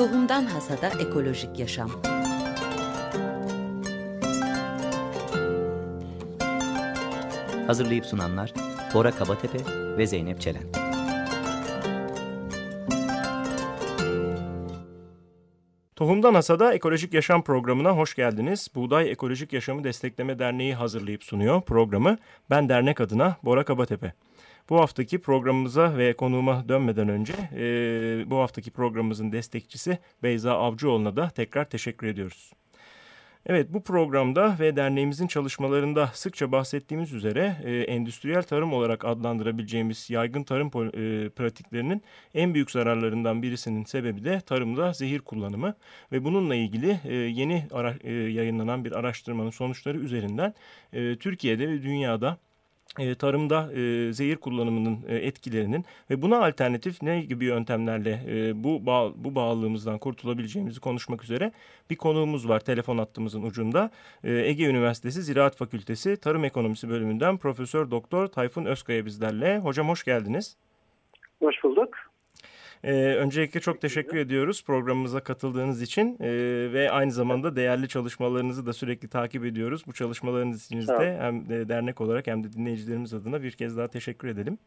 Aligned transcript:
Tohumdan 0.00 0.44
Hasada 0.44 0.88
Ekolojik 0.88 1.58
Yaşam 1.58 1.90
Hazırlayıp 7.66 8.06
sunanlar 8.06 8.52
Bora 8.94 9.10
Kabatepe 9.10 9.58
ve 9.98 10.06
Zeynep 10.06 10.40
Çelen. 10.40 10.62
Tohumdan 15.96 16.34
Hasada 16.34 16.74
Ekolojik 16.74 17.14
Yaşam 17.14 17.44
programına 17.44 17.90
hoş 17.90 18.14
geldiniz. 18.14 18.68
Buğday 18.74 19.10
Ekolojik 19.10 19.52
Yaşamı 19.52 19.84
Destekleme 19.84 20.38
Derneği 20.38 20.74
hazırlayıp 20.74 21.24
sunuyor 21.24 21.62
programı. 21.62 22.18
Ben 22.50 22.68
dernek 22.68 23.00
adına 23.00 23.36
Bora 23.42 23.64
Kabatepe. 23.64 24.12
Bu 24.70 24.80
haftaki 24.80 25.20
programımıza 25.20 25.96
ve 25.96 26.12
konuğuma 26.12 26.68
dönmeden 26.68 27.08
önce 27.08 27.32
e, 27.56 28.30
bu 28.30 28.38
haftaki 28.38 28.70
programımızın 28.70 29.32
destekçisi 29.32 29.98
Beyza 30.22 30.52
Avcıoğlu'na 30.52 31.16
da 31.16 31.30
tekrar 31.30 31.70
teşekkür 31.70 32.06
ediyoruz. 32.06 32.52
Evet 33.46 33.66
bu 33.72 33.82
programda 33.82 34.56
ve 34.60 34.76
derneğimizin 34.76 35.26
çalışmalarında 35.26 36.06
sıkça 36.14 36.52
bahsettiğimiz 36.52 37.12
üzere 37.12 37.56
e, 37.64 37.76
endüstriyel 37.76 38.42
tarım 38.42 38.72
olarak 38.72 39.04
adlandırabileceğimiz 39.04 40.10
yaygın 40.10 40.42
tarım 40.42 40.66
e, 40.66 41.28
pratiklerinin 41.28 42.02
en 42.34 42.54
büyük 42.54 42.70
zararlarından 42.70 43.42
birisinin 43.42 43.84
sebebi 43.84 44.24
de 44.24 44.40
tarımda 44.40 44.92
zehir 44.92 45.20
kullanımı 45.20 45.74
ve 46.12 46.24
bununla 46.24 46.54
ilgili 46.54 47.00
e, 47.04 47.14
yeni 47.14 47.66
ara, 47.72 47.94
e, 48.04 48.12
yayınlanan 48.12 48.84
bir 48.84 48.92
araştırmanın 48.92 49.50
sonuçları 49.50 49.98
üzerinden 49.98 50.54
e, 50.92 51.16
Türkiye'de 51.16 51.68
ve 51.68 51.82
dünyada 51.82 52.38
e, 52.98 53.14
tarımda 53.14 53.72
e, 53.72 54.12
zehir 54.12 54.36
kullanımının 54.36 54.98
e, 55.08 55.16
etkilerinin 55.16 55.84
ve 56.10 56.22
buna 56.22 56.46
alternatif 56.46 57.02
ne 57.02 57.20
gibi 57.20 57.44
yöntemlerle 57.44 58.24
e, 58.28 58.64
bu 58.64 58.86
bağ, 58.86 59.12
bu 59.16 59.34
bağlılığımızdan 59.34 59.98
kurtulabileceğimizi 59.98 60.80
konuşmak 60.80 61.24
üzere 61.24 61.52
bir 61.90 61.96
konuğumuz 61.96 62.48
var 62.48 62.60
telefon 62.60 62.98
hattımızın 62.98 63.42
ucunda. 63.42 63.90
E, 64.24 64.32
Ege 64.32 64.64
Üniversitesi 64.64 65.22
Ziraat 65.22 65.56
Fakültesi 65.56 66.16
Tarım 66.16 66.44
Ekonomisi 66.44 66.88
bölümünden 66.88 67.36
Profesör 67.38 67.90
Doktor 67.90 68.26
Tayfun 68.26 68.64
Özkaya 68.64 69.06
bizlerle. 69.06 69.58
Hocam 69.58 69.88
hoş 69.88 70.04
geldiniz. 70.04 70.56
Hoş 71.40 71.64
bulduk. 71.64 72.09
Ee, 72.84 72.92
öncelikle 72.94 73.60
çok 73.60 73.80
teşekkür 73.80 74.16
ediyoruz 74.16 74.64
programımıza 74.64 75.20
katıldığınız 75.20 75.82
için 75.82 76.16
ee, 76.20 76.28
ve 76.72 76.90
aynı 76.90 77.12
zamanda 77.12 77.56
değerli 77.56 77.88
çalışmalarınızı 77.88 78.66
da 78.66 78.72
sürekli 78.72 79.08
takip 79.08 79.44
ediyoruz. 79.44 79.82
Bu 79.86 79.92
çalışmalarınız 79.92 80.66
için 80.66 80.80
de 80.80 81.18
hem 81.20 81.48
de 81.48 81.68
dernek 81.68 82.00
olarak 82.00 82.26
hem 82.26 82.44
de 82.44 82.52
dinleyicilerimiz 82.52 83.14
adına 83.14 83.42
bir 83.42 83.52
kez 83.52 83.76
daha 83.76 83.88
teşekkür 83.88 84.28
edelim. 84.28 84.58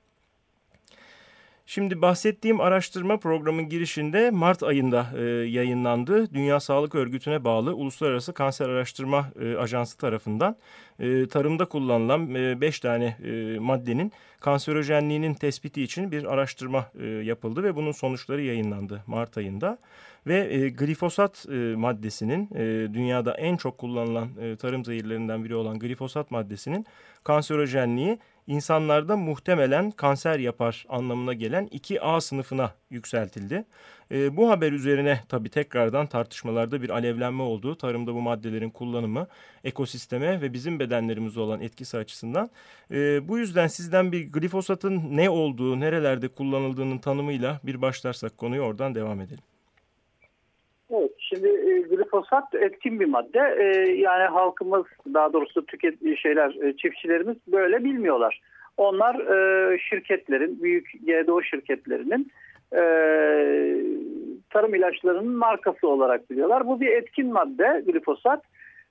Şimdi 1.65 2.01
bahsettiğim 2.01 2.61
araştırma 2.61 3.17
programın 3.17 3.69
girişinde 3.69 4.31
Mart 4.31 4.63
ayında 4.63 5.07
e, 5.17 5.21
yayınlandı. 5.47 6.33
Dünya 6.33 6.59
Sağlık 6.59 6.95
Örgütü'ne 6.95 7.43
bağlı 7.43 7.75
Uluslararası 7.75 8.33
Kanser 8.33 8.69
Araştırma 8.69 9.29
e, 9.41 9.55
Ajansı 9.55 9.97
tarafından 9.97 10.55
e, 10.99 11.27
tarımda 11.27 11.65
kullanılan 11.65 12.35
5 12.61 12.77
e, 12.77 12.81
tane 12.81 13.05
e, 13.05 13.59
maddenin 13.59 14.11
kanserojenliğinin 14.39 15.33
tespiti 15.33 15.83
için 15.83 16.11
bir 16.11 16.33
araştırma 16.33 16.85
e, 16.99 17.05
yapıldı 17.05 17.63
ve 17.63 17.75
bunun 17.75 17.91
sonuçları 17.91 18.41
yayınlandı 18.41 19.03
Mart 19.07 19.37
ayında. 19.37 19.77
Ve 20.27 20.53
e, 20.53 20.69
glifosat 20.69 21.45
e, 21.49 21.55
maddesinin 21.75 22.49
e, 22.55 22.93
dünyada 22.93 23.33
en 23.33 23.57
çok 23.57 23.77
kullanılan 23.77 24.29
e, 24.41 24.55
tarım 24.55 24.85
zehirlerinden 24.85 25.43
biri 25.43 25.55
olan 25.55 25.79
glifosat 25.79 26.31
maddesinin 26.31 26.85
kanserojenliği 27.23 28.19
insanlarda 28.47 29.17
muhtemelen 29.17 29.91
kanser 29.91 30.39
yapar 30.39 30.85
anlamına 30.89 31.33
gelen 31.33 31.67
2A 31.67 32.21
sınıfına 32.21 32.73
yükseltildi. 32.89 33.65
E, 34.11 34.37
bu 34.37 34.49
haber 34.49 34.71
üzerine 34.71 35.19
tabii 35.29 35.49
tekrardan 35.49 36.07
tartışmalarda 36.07 36.81
bir 36.81 36.89
alevlenme 36.89 37.43
oldu. 37.43 37.75
Tarımda 37.75 38.13
bu 38.13 38.21
maddelerin 38.21 38.69
kullanımı 38.69 39.27
ekosisteme 39.63 40.41
ve 40.41 40.53
bizim 40.53 40.79
bedenlerimize 40.79 41.39
olan 41.39 41.61
etkisi 41.61 41.97
açısından. 41.97 42.49
E, 42.91 43.27
bu 43.27 43.37
yüzden 43.37 43.67
sizden 43.67 44.11
bir 44.11 44.31
glifosatın 44.31 45.17
ne 45.17 45.29
olduğu, 45.29 45.79
nerelerde 45.79 46.27
kullanıldığının 46.27 46.97
tanımıyla 46.97 47.59
bir 47.63 47.81
başlarsak 47.81 48.37
konuyu 48.37 48.61
oradan 48.61 48.95
devam 48.95 49.21
edelim. 49.21 49.43
Evet, 50.89 51.11
şimdi 51.33 51.47
e, 51.47 51.79
glifosat 51.79 52.55
etkin 52.55 52.99
bir 52.99 53.05
madde. 53.05 53.55
E, 53.59 53.91
yani 53.91 54.23
halkımız, 54.23 54.85
daha 55.13 55.33
doğrusu 55.33 55.65
tüket 55.65 56.17
şeyler, 56.17 56.63
e, 56.63 56.77
çiftçilerimiz 56.77 57.37
böyle 57.47 57.83
bilmiyorlar. 57.83 58.41
Onlar 58.77 59.15
e, 59.15 59.77
şirketlerin, 59.77 60.63
büyük 60.63 60.91
GDO 61.01 61.41
şirketlerinin 61.41 62.31
e, 62.73 62.81
tarım 64.49 64.75
ilaçlarının 64.75 65.35
markası 65.35 65.87
olarak 65.87 66.29
biliyorlar. 66.29 66.67
Bu 66.67 66.81
bir 66.81 66.87
etkin 66.87 67.33
madde 67.33 67.83
glifosat. 67.85 68.43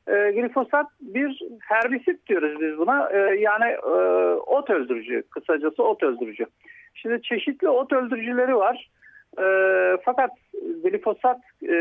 E, 0.09 0.13
glifosat 0.13 0.87
bir 1.01 1.43
herbisit 1.61 2.27
diyoruz 2.29 2.61
biz 2.61 2.79
buna. 2.79 3.11
E, 3.11 3.19
yani 3.41 3.65
e, 3.65 3.95
ot 4.35 4.71
öldürücü, 4.71 5.23
kısacası 5.31 5.83
ot 5.83 6.03
öldürücü. 6.03 6.47
Şimdi 6.95 7.23
çeşitli 7.23 7.69
ot 7.69 7.93
öldürücüleri 7.93 8.57
var. 8.57 8.91
E, 9.39 9.45
fakat 10.05 10.31
glifosat 10.85 11.41
e, 11.69 11.77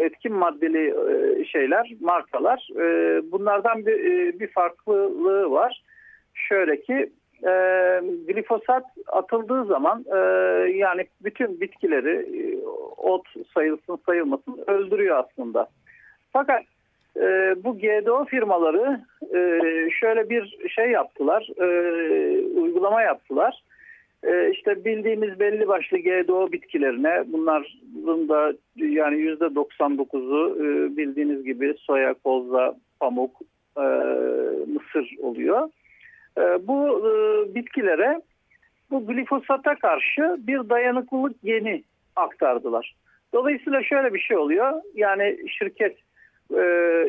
etkin 0.00 0.32
maddeli 0.32 0.88
e, 0.88 1.44
şeyler, 1.44 1.92
markalar 2.00 2.68
e, 2.76 2.82
bunlardan 3.32 3.86
bir, 3.86 3.92
e, 3.92 4.40
bir 4.40 4.48
farklılığı 4.48 5.50
var. 5.50 5.82
Şöyle 6.34 6.80
ki 6.80 7.10
e, 7.42 7.50
glifosat 8.28 8.84
atıldığı 9.06 9.64
zaman 9.64 10.04
e, 10.12 10.18
yani 10.70 11.06
bütün 11.24 11.60
bitkileri 11.60 12.40
e, 12.40 12.66
ot 12.96 13.26
sayılsın 13.54 13.98
sayılmasın 14.06 14.64
öldürüyor 14.66 15.24
aslında. 15.24 15.68
Fakat 16.32 16.62
e, 17.16 17.54
bu 17.64 17.78
GDO 17.78 18.24
firmaları 18.24 19.00
e, 19.34 19.40
şöyle 19.90 20.30
bir 20.30 20.68
şey 20.68 20.90
yaptılar, 20.90 21.48
e, 21.60 21.66
uygulama 22.60 23.02
yaptılar 23.02 23.62
e, 24.26 24.50
işte 24.50 24.84
bildiğimiz 24.84 25.40
belli 25.40 25.68
başlı 25.68 25.98
GDO 25.98 26.52
bitkilerine 26.52 27.24
bunların 27.26 28.28
da 28.28 28.52
yani 28.76 29.16
yüzde 29.16 29.44
99'u 29.44 30.56
e, 30.56 30.96
bildiğiniz 30.96 31.44
gibi 31.44 31.74
soya, 31.78 32.14
kozla, 32.14 32.74
pamuk, 33.00 33.40
e, 33.76 33.82
mısır 34.66 35.16
oluyor. 35.22 35.70
E, 36.38 36.42
bu 36.68 37.04
bitkilere 37.54 38.20
bu 38.90 39.06
glifosata 39.06 39.74
karşı 39.74 40.36
bir 40.38 40.68
dayanıklılık 40.68 41.42
geni 41.44 41.82
aktardılar. 42.16 42.94
Dolayısıyla 43.32 43.82
şöyle 43.82 44.14
bir 44.14 44.20
şey 44.20 44.36
oluyor. 44.36 44.72
Yani 44.94 45.38
şirket 45.58 45.96
e, 46.50 46.62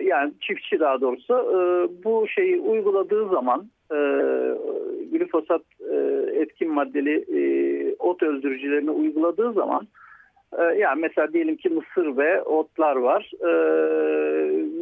yani 0.03 0.33
çiftçi 0.41 0.79
daha 0.79 1.01
doğrusu 1.01 1.33
e, 1.33 1.57
bu 2.03 2.27
şeyi 2.27 2.59
uyguladığı 2.59 3.29
zaman 3.29 3.69
e, 3.91 3.97
glifosat 5.11 5.61
e, 5.91 5.95
etkin 6.33 6.71
maddeli 6.71 7.25
e, 7.37 7.41
ot 7.99 8.23
öldürücülerini 8.23 8.91
uyguladığı 8.91 9.53
zaman 9.53 9.87
e, 10.57 10.63
yani 10.63 11.01
mesela 11.01 11.33
diyelim 11.33 11.55
ki 11.55 11.69
mısır 11.69 12.17
ve 12.17 12.41
otlar 12.41 12.95
var. 12.95 13.31
E, 13.41 13.49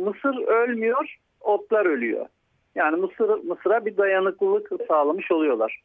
mısır 0.04 0.48
ölmüyor, 0.48 1.16
otlar 1.42 1.86
ölüyor. 1.86 2.26
Yani 2.76 2.96
mısır, 2.96 3.44
mısıra 3.44 3.86
bir 3.86 3.98
dayanıklılık 3.98 4.70
sağlamış 4.88 5.32
oluyorlar. 5.32 5.82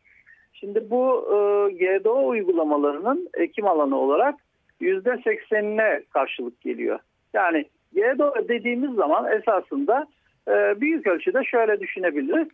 Şimdi 0.53 0.91
bu 0.91 1.25
e, 1.27 1.37
GDO 1.73 2.29
uygulamalarının 2.29 3.29
ekim 3.35 3.67
alanı 3.67 3.99
olarak 3.99 4.35
yüzde 4.81 5.21
seksenine 5.25 6.03
karşılık 6.11 6.61
geliyor. 6.61 6.99
Yani 7.35 7.65
GDO 7.93 8.35
dediğimiz 8.49 8.95
zaman 8.95 9.33
esasında 9.33 10.07
e, 10.49 10.81
büyük 10.81 11.07
ölçüde 11.07 11.45
şöyle 11.45 11.81
düşünebiliriz. 11.81 12.49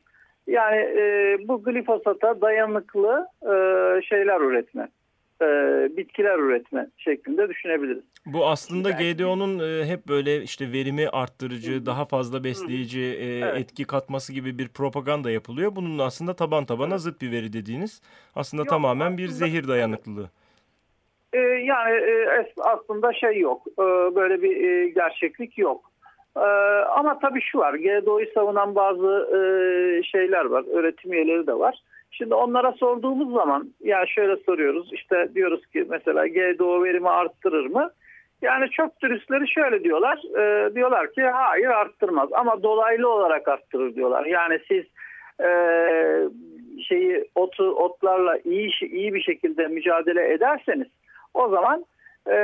Yani 0.46 0.76
e, 0.76 1.36
bu 1.48 1.62
glifosata 1.62 2.40
dayanıklı 2.40 3.26
e, 3.42 3.52
şeyler 4.02 4.40
üretme, 4.40 4.88
e, 5.42 5.46
bitkiler 5.96 6.38
üretme 6.38 6.86
şeklinde 6.96 7.48
düşünebiliriz. 7.48 8.04
Bu 8.26 8.46
aslında 8.46 8.90
yani, 8.90 9.16
GDO'nun 9.16 9.58
e, 9.58 9.86
hep 9.86 10.08
böyle 10.08 10.42
işte 10.42 10.72
verimi 10.72 11.08
arttırıcı, 11.08 11.86
daha 11.86 12.04
fazla 12.04 12.44
besleyici 12.44 13.00
e, 13.00 13.38
evet. 13.38 13.60
etki 13.60 13.84
katması 13.84 14.32
gibi 14.32 14.58
bir 14.58 14.68
propaganda 14.68 15.30
yapılıyor. 15.30 15.76
Bunun 15.76 15.98
aslında 15.98 16.36
taban 16.36 16.64
tabana 16.64 16.98
zıt 16.98 17.22
bir 17.22 17.32
veri 17.32 17.52
dediğiniz 17.52 18.02
aslında 18.34 18.60
yok, 18.60 18.68
tamamen 18.68 19.06
aslında, 19.06 19.18
bir 19.18 19.28
zehir 19.28 19.68
dayanıklılığı. 19.68 20.30
E, 21.34 21.38
yani 21.40 21.96
e, 21.96 22.46
aslında 22.60 23.12
şey 23.12 23.38
yok, 23.38 23.62
e, 23.78 23.82
böyle 24.14 24.42
bir 24.42 24.68
e, 24.68 24.88
gerçeklik 24.88 25.58
yok. 25.58 25.94
Ee, 26.36 26.40
ama 26.96 27.18
tabii 27.18 27.40
şu 27.40 27.58
var, 27.58 27.74
GDO'yu 27.74 28.26
savunan 28.34 28.74
bazı 28.74 29.28
e, 29.36 29.38
şeyler 30.02 30.44
var, 30.44 30.64
öğretim 30.78 31.12
üyeleri 31.12 31.46
de 31.46 31.58
var. 31.58 31.82
Şimdi 32.10 32.34
onlara 32.34 32.72
sorduğumuz 32.72 33.32
zaman, 33.32 33.68
yani 33.80 34.08
şöyle 34.08 34.36
soruyoruz, 34.36 34.92
işte 34.92 35.28
diyoruz 35.34 35.66
ki 35.66 35.86
mesela 35.88 36.26
GDO 36.26 36.84
verimi 36.84 37.08
arttırır 37.08 37.66
mı? 37.66 37.90
Yani 38.42 38.70
çok 38.70 39.00
turistleri 39.00 39.48
şöyle 39.48 39.84
diyorlar, 39.84 40.22
diyorlar 40.74 41.12
ki 41.12 41.22
hayır 41.22 41.68
arttırmaz 41.68 42.28
ama 42.32 42.62
dolaylı 42.62 43.08
olarak 43.08 43.48
arttırır 43.48 43.94
diyorlar. 43.94 44.26
Yani 44.26 44.58
siz 44.68 44.84
şeyi 46.88 47.24
otu 47.34 47.64
otlarla 47.64 48.38
iyi 48.44 48.70
iyi 48.80 49.14
bir 49.14 49.20
şekilde 49.20 49.66
mücadele 49.66 50.32
ederseniz 50.32 50.86
o 51.34 51.48
zaman 51.48 51.84
e, 52.26 52.36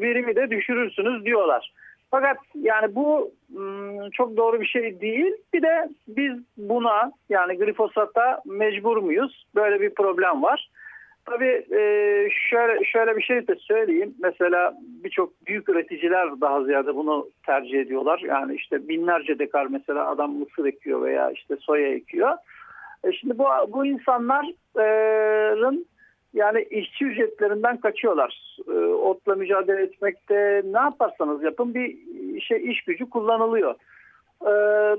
verimi 0.00 0.36
de 0.36 0.50
düşürürsünüz 0.50 1.24
diyorlar. 1.24 1.72
Fakat 2.10 2.36
yani 2.54 2.94
bu 2.94 3.30
hmm, 3.54 4.10
çok 4.10 4.36
doğru 4.36 4.60
bir 4.60 4.66
şey 4.66 5.00
değil. 5.00 5.32
Bir 5.54 5.62
de 5.62 5.88
biz 6.08 6.32
buna 6.56 7.12
yani 7.28 7.58
glifosata 7.58 8.42
mecbur 8.46 8.96
muyuz? 8.96 9.46
Böyle 9.54 9.80
bir 9.80 9.94
problem 9.94 10.42
var. 10.42 10.70
Tabii 11.24 11.66
e, 11.72 11.80
şöyle 12.50 12.84
şöyle 12.84 13.16
bir 13.16 13.22
şey 13.22 13.48
de 13.48 13.54
söyleyeyim. 13.54 14.14
Mesela 14.22 14.74
birçok 15.04 15.46
büyük 15.46 15.68
üreticiler 15.68 16.40
daha 16.40 16.64
ziyade 16.64 16.94
bunu 16.94 17.28
tercih 17.46 17.80
ediyorlar. 17.80 18.18
Yani 18.18 18.54
işte 18.54 18.88
binlerce 18.88 19.38
dekar 19.38 19.66
mesela 19.70 20.10
adam 20.10 20.32
mısır 20.32 20.64
ekiyor 20.64 21.02
veya 21.02 21.30
işte 21.30 21.56
soya 21.56 21.88
ekiyor. 21.88 22.36
E 23.04 23.12
şimdi 23.12 23.38
bu 23.38 23.44
bu 23.68 23.86
insanların 23.86 25.86
yani 26.34 26.62
işçi 26.70 27.04
ücretlerinden 27.04 27.76
kaçıyorlar. 27.76 28.58
E, 28.68 28.72
otla 28.80 29.34
mücadele 29.34 29.82
etmekte 29.82 30.62
ne 30.64 30.78
yaparsanız 30.78 31.42
yapın 31.42 31.74
bir 31.74 31.96
şey 32.40 32.70
iş 32.70 32.84
gücü 32.84 33.10
kullanılıyor. 33.10 33.74
E, 34.42 34.52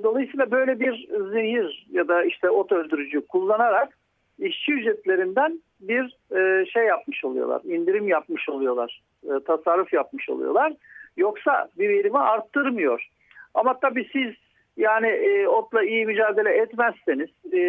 dolayısıyla 0.04 0.52
böyle 0.52 0.80
bir 0.80 1.10
zehir 1.32 1.88
ya 1.92 2.08
da 2.08 2.24
işte 2.24 2.50
ot 2.50 2.72
öldürücü 2.72 3.28
kullanarak 3.28 3.98
işçi 4.40 4.72
ücretlerinden 4.72 5.60
bir 5.82 6.18
e, 6.38 6.66
şey 6.66 6.84
yapmış 6.84 7.26
oluyorlar. 7.26 7.62
indirim 7.64 8.08
yapmış 8.08 8.50
oluyorlar. 8.50 9.02
E, 9.24 9.44
tasarruf 9.48 9.94
yapmış 9.94 10.30
oluyorlar. 10.30 10.74
Yoksa 11.18 11.70
bir 11.80 11.90
verimi 11.90 12.20
arttırmıyor. 12.20 13.08
Ama 13.54 13.80
tabii 13.80 14.10
siz 14.14 14.34
yani 14.80 15.08
e, 15.08 15.48
otla 15.48 15.84
iyi 15.84 16.06
mücadele 16.06 16.50
etmezseniz 16.50 17.30
e, 17.54 17.60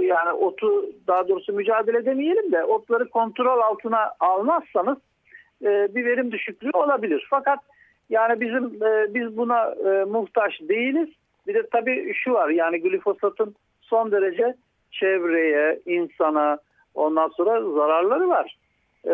yani 0.00 0.32
otu 0.32 0.86
daha 1.06 1.28
doğrusu 1.28 1.52
mücadele 1.52 2.04
demeyelim 2.04 2.52
de 2.52 2.64
otları 2.64 3.08
kontrol 3.08 3.60
altına 3.60 4.12
almazsanız 4.20 4.98
e, 5.62 5.94
bir 5.94 6.04
verim 6.04 6.32
düşüklüğü 6.32 6.70
olabilir. 6.74 7.26
Fakat 7.30 7.58
yani 8.10 8.40
bizim 8.40 8.64
e, 8.64 9.14
biz 9.14 9.36
buna 9.36 9.74
e, 9.86 10.04
muhtaç 10.04 10.60
değiliz. 10.60 11.08
Bir 11.46 11.54
de 11.54 11.66
tabii 11.72 12.14
şu 12.14 12.32
var 12.32 12.48
yani 12.48 12.80
glifosatın 12.80 13.54
son 13.80 14.12
derece 14.12 14.54
çevreye, 14.90 15.80
insana 15.86 16.58
ondan 16.94 17.28
sonra 17.28 17.60
zararları 17.60 18.28
var. 18.28 18.56
E, 19.04 19.12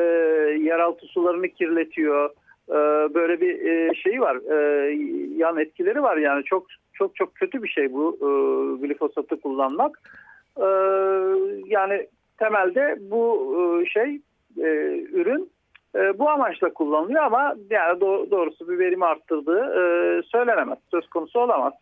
yeraltı 0.60 1.06
sularını 1.06 1.48
kirletiyor. 1.48 2.30
E, 2.72 3.14
böyle 3.14 3.40
bir 3.40 3.66
e, 3.66 3.94
şeyi 3.94 4.20
var. 4.20 4.36
E, 4.36 4.90
yan 5.36 5.58
etkileri 5.58 6.02
var 6.02 6.16
yani 6.16 6.44
çok 6.44 6.66
çok 6.92 7.16
çok 7.16 7.34
kötü 7.34 7.62
bir 7.62 7.68
şey 7.68 7.92
bu 7.92 8.18
glifosatı 8.82 9.40
kullanmak. 9.40 10.00
Yani 11.66 12.06
temelde 12.38 12.98
bu 13.00 13.84
şey 13.86 14.20
ürün 15.12 15.50
bu 16.18 16.30
amaçla 16.30 16.72
kullanılıyor 16.72 17.22
ama 17.22 17.54
yani 17.70 18.00
do 18.00 18.30
doğrusu 18.30 18.68
bir 18.68 18.78
verimi 18.78 19.04
arttırdığı 19.04 20.22
söylenemez. 20.22 20.78
Söz 20.90 21.08
konusu 21.08 21.40
olamaz. 21.40 21.72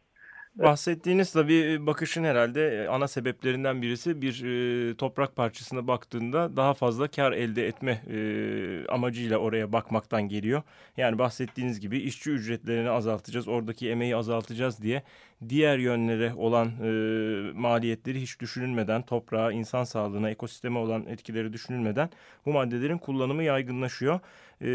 Bahsettiğiniz 0.54 1.32
tabii 1.32 1.86
bakışın 1.86 2.24
herhalde 2.24 2.84
e, 2.84 2.88
ana 2.88 3.08
sebeplerinden 3.08 3.82
birisi 3.82 4.22
bir 4.22 4.44
e, 4.90 4.96
toprak 4.96 5.36
parçasına 5.36 5.86
baktığında 5.86 6.56
daha 6.56 6.74
fazla 6.74 7.08
kar 7.08 7.32
elde 7.32 7.66
etme 7.66 8.02
e, 8.10 8.86
amacıyla 8.88 9.38
oraya 9.38 9.72
bakmaktan 9.72 10.22
geliyor. 10.22 10.62
Yani 10.96 11.18
bahsettiğiniz 11.18 11.80
gibi 11.80 11.98
işçi 11.98 12.30
ücretlerini 12.30 12.90
azaltacağız, 12.90 13.48
oradaki 13.48 13.90
emeği 13.90 14.16
azaltacağız 14.16 14.82
diye 14.82 15.02
diğer 15.48 15.78
yönlere 15.78 16.34
olan 16.34 16.68
e, 16.68 17.52
maliyetleri 17.52 18.20
hiç 18.20 18.40
düşünülmeden, 18.40 19.02
toprağa, 19.02 19.52
insan 19.52 19.84
sağlığına, 19.84 20.30
ekosisteme 20.30 20.78
olan 20.78 21.06
etkileri 21.06 21.52
düşünülmeden 21.52 22.10
bu 22.46 22.52
maddelerin 22.52 22.98
kullanımı 22.98 23.42
yaygınlaşıyor. 23.42 24.20
E, 24.62 24.66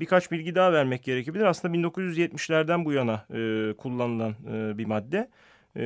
birkaç 0.00 0.30
bilgi 0.30 0.54
daha 0.54 0.72
vermek 0.72 1.04
gerekebilir. 1.04 1.44
Aslında 1.44 1.76
1970'lerden 1.76 2.84
bu 2.84 2.92
yana 2.92 3.26
e, 3.34 3.72
kullanılan 3.76 4.34
e, 4.52 4.78
bir 4.78 4.84
madde. 4.84 5.28
E, 5.76 5.82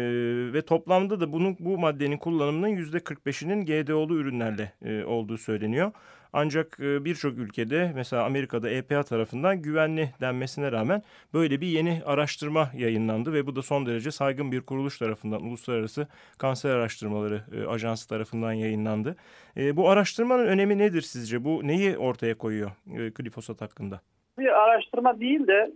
ve 0.52 0.62
toplamda 0.62 1.20
da 1.20 1.32
bunun 1.32 1.56
bu 1.60 1.78
maddenin 1.78 2.18
kullanımının 2.18 2.68
yüzde 2.68 2.98
45'inin 2.98 3.66
GDO'lu 3.66 4.18
ürünlerle 4.18 4.72
e, 4.84 5.04
olduğu 5.04 5.38
söyleniyor. 5.38 5.92
Ancak 6.36 6.80
e, 6.80 7.04
birçok 7.04 7.38
ülkede 7.38 7.92
mesela 7.94 8.24
Amerika'da 8.24 8.70
EPA 8.70 9.02
tarafından 9.02 9.62
güvenli 9.62 10.08
denmesine 10.20 10.72
rağmen 10.72 11.02
böyle 11.34 11.60
bir 11.60 11.66
yeni 11.66 12.02
araştırma 12.06 12.70
yayınlandı 12.76 13.32
ve 13.32 13.46
bu 13.46 13.56
da 13.56 13.62
son 13.62 13.86
derece 13.86 14.10
saygın 14.10 14.52
bir 14.52 14.60
kuruluş 14.60 14.98
tarafından 14.98 15.42
Uluslararası 15.42 16.06
Kanser 16.38 16.70
Araştırmaları 16.70 17.40
e, 17.56 17.66
Ajansı 17.66 18.08
tarafından 18.08 18.52
yayınlandı. 18.52 19.16
E, 19.56 19.76
bu 19.76 19.88
araştırmanın 19.88 20.46
önemi 20.46 20.78
nedir 20.78 21.02
sizce? 21.02 21.44
Bu 21.44 21.60
neyi 21.66 21.98
ortaya 21.98 22.38
koyuyor 22.38 22.70
glifosat 23.14 23.60
hakkında? 23.60 24.00
Bir 24.38 24.62
araştırma 24.62 25.20
değil 25.20 25.46
de 25.46 25.70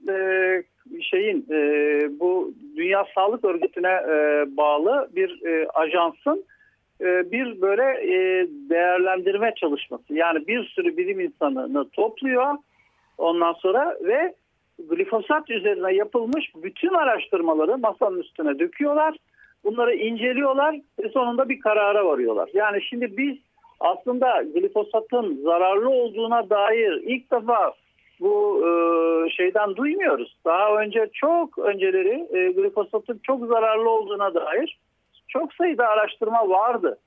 şeyin 1.02 1.46
bu 2.20 2.54
Dünya 2.76 3.04
Sağlık 3.14 3.44
Örgütü'ne 3.44 3.96
bağlı 4.56 5.10
bir 5.16 5.42
ajansın 5.74 6.44
bir 7.00 7.60
böyle 7.60 7.82
e, 7.82 8.46
değerlendirme 8.70 9.54
çalışması. 9.56 10.14
Yani 10.14 10.46
bir 10.46 10.64
sürü 10.64 10.96
bilim 10.96 11.20
insanını 11.20 11.88
topluyor 11.88 12.54
ondan 13.18 13.52
sonra 13.52 13.96
ve 14.02 14.34
glifosat 14.78 15.50
üzerine 15.50 15.94
yapılmış 15.94 16.52
bütün 16.54 16.94
araştırmaları 16.94 17.78
masanın 17.78 18.20
üstüne 18.20 18.58
döküyorlar. 18.58 19.16
Bunları 19.64 19.94
inceliyorlar 19.94 20.80
ve 21.02 21.08
sonunda 21.08 21.48
bir 21.48 21.60
karara 21.60 22.06
varıyorlar. 22.06 22.50
Yani 22.54 22.82
şimdi 22.82 23.16
biz 23.16 23.36
aslında 23.80 24.42
glifosatın 24.42 25.40
zararlı 25.44 25.90
olduğuna 25.90 26.50
dair 26.50 26.92
ilk 26.92 27.32
defa 27.32 27.72
bu 28.20 28.64
e, 28.66 28.70
şeyden 29.30 29.76
duymuyoruz. 29.76 30.36
Daha 30.44 30.76
önce 30.76 31.08
çok 31.12 31.58
önceleri 31.58 32.28
e, 32.30 32.52
glifosatın 32.52 33.20
çok 33.22 33.46
zararlı 33.46 33.90
olduğuna 33.90 34.34
dair 34.34 34.78
çok 35.28 35.54
sayıda 35.54 35.88
araştırma 35.88 36.48
vardı. 36.48 36.98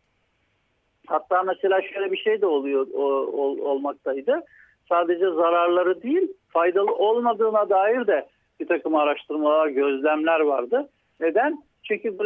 Hatta 1.07 1.43
mesela 1.43 1.81
şöyle 1.81 2.11
bir 2.11 2.17
şey 2.17 2.41
de 2.41 2.45
oluyor 2.45 2.87
o, 2.93 3.03
ol, 3.25 3.57
olmaktaydı. 3.57 4.41
Sadece 4.89 5.29
zararları 5.31 6.03
değil, 6.03 6.33
faydalı 6.49 6.95
olmadığına 6.95 7.69
dair 7.69 8.07
de 8.07 8.27
bir 8.59 8.67
takım 8.67 8.95
araştırmalar, 8.95 9.67
gözlemler 9.67 10.39
vardı. 10.39 10.89
Neden? 11.19 11.63
Çünkü 11.83 12.17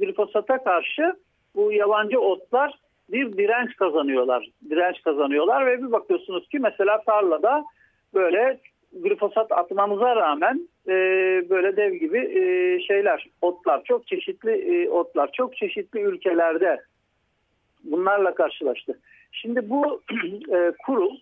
glifosata 0.00 0.64
karşı 0.64 1.14
bu 1.54 1.72
yabancı 1.72 2.20
otlar 2.20 2.78
bir 3.08 3.36
direnç 3.36 3.76
kazanıyorlar. 3.76 4.48
Direnç 4.70 5.02
kazanıyorlar 5.02 5.66
ve 5.66 5.78
bir 5.82 5.92
bakıyorsunuz 5.92 6.48
ki 6.48 6.58
mesela 6.58 7.02
tarlada 7.06 7.64
böyle 8.14 8.60
glifosat 9.02 9.52
atmamıza 9.52 10.16
rağmen 10.16 10.68
e, 10.88 10.92
böyle 11.50 11.76
dev 11.76 11.94
gibi 11.94 12.18
e, 12.18 12.80
şeyler, 12.80 13.26
otlar, 13.42 13.84
çok 13.84 14.06
çeşitli 14.06 14.50
e, 14.50 14.88
otlar, 14.88 15.30
çok 15.32 15.56
çeşitli 15.56 16.00
ülkelerde 16.00 16.80
bunlarla 17.84 18.34
karşılaştı. 18.34 18.98
Şimdi 19.32 19.70
bu 19.70 20.02
e, 20.54 20.72
kurul 20.86 21.16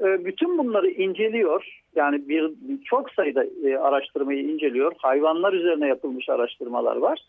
e, 0.00 0.24
bütün 0.24 0.58
bunları 0.58 0.88
inceliyor. 0.88 1.82
Yani 1.96 2.28
bir 2.28 2.50
çok 2.84 3.10
sayıda 3.10 3.44
e, 3.64 3.76
araştırmayı 3.76 4.42
inceliyor. 4.42 4.92
Hayvanlar 4.98 5.52
üzerine 5.52 5.88
yapılmış 5.88 6.28
araştırmalar 6.28 6.96
var. 6.96 7.20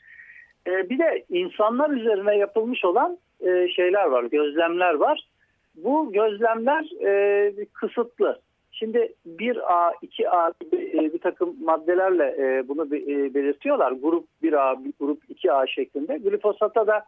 E, 0.67 0.89
bir 0.89 1.00
de 1.00 1.25
insanlar 1.29 1.89
üzerine 1.89 2.38
yapılmış 2.38 2.85
olan 2.85 3.17
e, 3.41 3.67
şeyler 3.67 4.05
var, 4.05 4.23
gözlemler 4.23 4.93
var. 4.93 5.27
Bu 5.75 6.12
gözlemler 6.12 7.05
e, 7.05 7.65
kısıtlı. 7.73 8.39
Şimdi 8.73 9.13
1A, 9.27 9.93
2A 10.03 10.53
gibi 10.61 10.91
e, 10.97 11.13
bir 11.13 11.19
takım 11.19 11.55
maddelerle 11.63 12.35
e, 12.39 12.67
bunu 12.67 12.85
e, 12.95 13.33
belirtiyorlar. 13.33 13.91
Grup 13.91 14.27
1A, 14.43 14.91
grup 14.99 15.23
2A 15.29 15.67
şeklinde. 15.67 16.17
Glifosata 16.17 16.87
da 16.87 17.05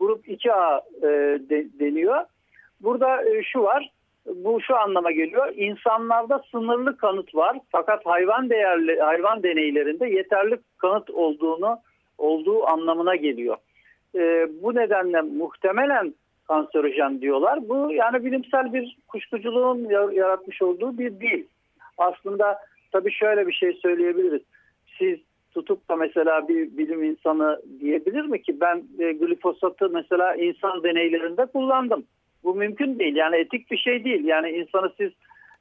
grup 0.00 0.28
2A 0.28 0.80
deniyor. 1.80 2.24
Burada 2.80 3.24
şu 3.52 3.62
var, 3.62 3.90
bu 4.26 4.60
şu 4.60 4.76
anlama 4.76 5.12
geliyor. 5.12 5.52
İnsanlarda 5.56 6.42
sınırlı 6.50 6.96
kanıt 6.96 7.34
var 7.34 7.58
fakat 7.70 8.06
hayvan 8.06 8.50
değerli 8.50 9.00
hayvan 9.00 9.42
deneylerinde 9.42 10.06
yeterli 10.06 10.58
kanıt 10.78 11.10
olduğunu 11.10 11.78
olduğu 12.18 12.66
anlamına 12.66 13.16
geliyor. 13.16 13.56
bu 14.62 14.74
nedenle 14.74 15.20
muhtemelen 15.20 16.14
kanserojen 16.50 17.20
diyorlar. 17.20 17.68
Bu 17.68 17.92
yani 17.92 18.24
bilimsel 18.24 18.72
bir 18.72 18.96
kuşkuculuğun 19.08 19.88
yaratmış 20.12 20.62
olduğu 20.62 20.98
bir 20.98 21.20
dil. 21.20 21.44
Aslında 21.98 22.58
tabii 22.92 23.12
şöyle 23.12 23.46
bir 23.46 23.52
şey 23.52 23.72
söyleyebiliriz. 23.72 24.42
Siz 24.98 25.18
tutup 25.54 25.88
da 25.88 25.96
mesela 25.96 26.48
bir 26.48 26.78
bilim 26.78 27.04
insanı 27.04 27.60
diyebilir 27.80 28.24
mi 28.24 28.42
ki 28.42 28.60
ben 28.60 28.82
e, 28.98 29.12
glifosatı 29.12 29.90
mesela 29.90 30.34
insan 30.34 30.82
deneylerinde 30.82 31.46
kullandım. 31.46 32.04
Bu 32.44 32.54
mümkün 32.54 32.98
değil. 32.98 33.16
Yani 33.16 33.36
etik 33.36 33.70
bir 33.70 33.78
şey 33.78 34.04
değil. 34.04 34.24
Yani 34.24 34.50
insanı 34.50 34.92
siz 34.96 35.10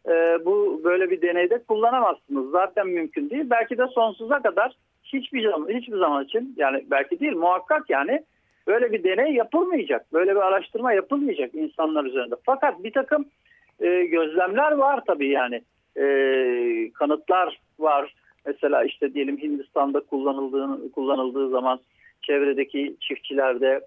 e, 0.08 0.46
bu 0.46 0.82
böyle 0.84 1.12
bir 1.12 1.22
deneyde 1.22 1.64
kullanamazsınız. 1.68 2.52
Zaten 2.52 2.88
mümkün 2.88 3.30
değil. 3.30 3.46
Belki 3.50 3.78
de 3.78 3.88
sonsuza 3.88 4.42
kadar 4.42 4.76
hiçbir 5.04 5.50
zaman 5.50 5.70
hiçbir 5.70 5.98
zaman 5.98 6.24
için 6.24 6.54
yani 6.58 6.86
belki 6.92 7.20
değil 7.20 7.36
muhakkak 7.36 7.90
yani 7.90 8.24
Böyle 8.70 8.92
bir 8.92 9.04
deney 9.04 9.34
yapılmayacak. 9.34 10.14
Böyle 10.14 10.32
bir 10.32 10.42
araştırma 10.48 10.94
yapılmayacak 10.94 11.56
insanlar 11.56 12.06
üzerinde. 12.06 12.36
Fakat 12.46 12.84
bir 12.84 12.92
takım 12.92 13.26
e, 13.80 14.06
gözlemler 14.06 14.72
var 14.72 15.04
tabii 15.08 15.30
yani. 15.30 15.62
E, 15.98 16.06
kanıtlar 16.94 17.60
var. 17.80 18.14
Mesela 18.46 18.84
işte 18.84 19.14
diyelim 19.14 19.38
Hindistan'da 19.38 20.00
kullanıldığını 20.00 20.92
kullanıldığı 20.92 21.50
zaman 21.50 21.80
çevredeki 22.22 22.96
çiftçilerde 23.00 23.82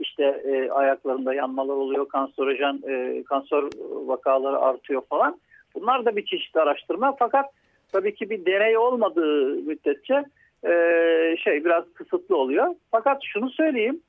işte 0.00 0.24
e, 0.24 0.70
ayaklarında 0.70 1.34
yanmalar 1.34 1.74
oluyor, 1.74 2.08
kanserojen 2.08 2.80
e, 2.88 3.22
kanser 3.22 3.64
vakaları 4.06 4.58
artıyor 4.58 5.02
falan. 5.08 5.38
Bunlar 5.74 6.04
da 6.04 6.16
bir 6.16 6.26
çeşit 6.26 6.56
araştırma 6.56 7.16
fakat 7.18 7.46
tabii 7.92 8.14
ki 8.14 8.30
bir 8.30 8.46
deney 8.46 8.76
olmadığı 8.76 9.54
müddetçe 9.54 10.24
e, 10.66 11.36
şey 11.36 11.64
biraz 11.64 11.84
kısıtlı 11.94 12.36
oluyor. 12.36 12.74
Fakat 12.90 13.22
şunu 13.24 13.50
söyleyeyim. 13.50 14.00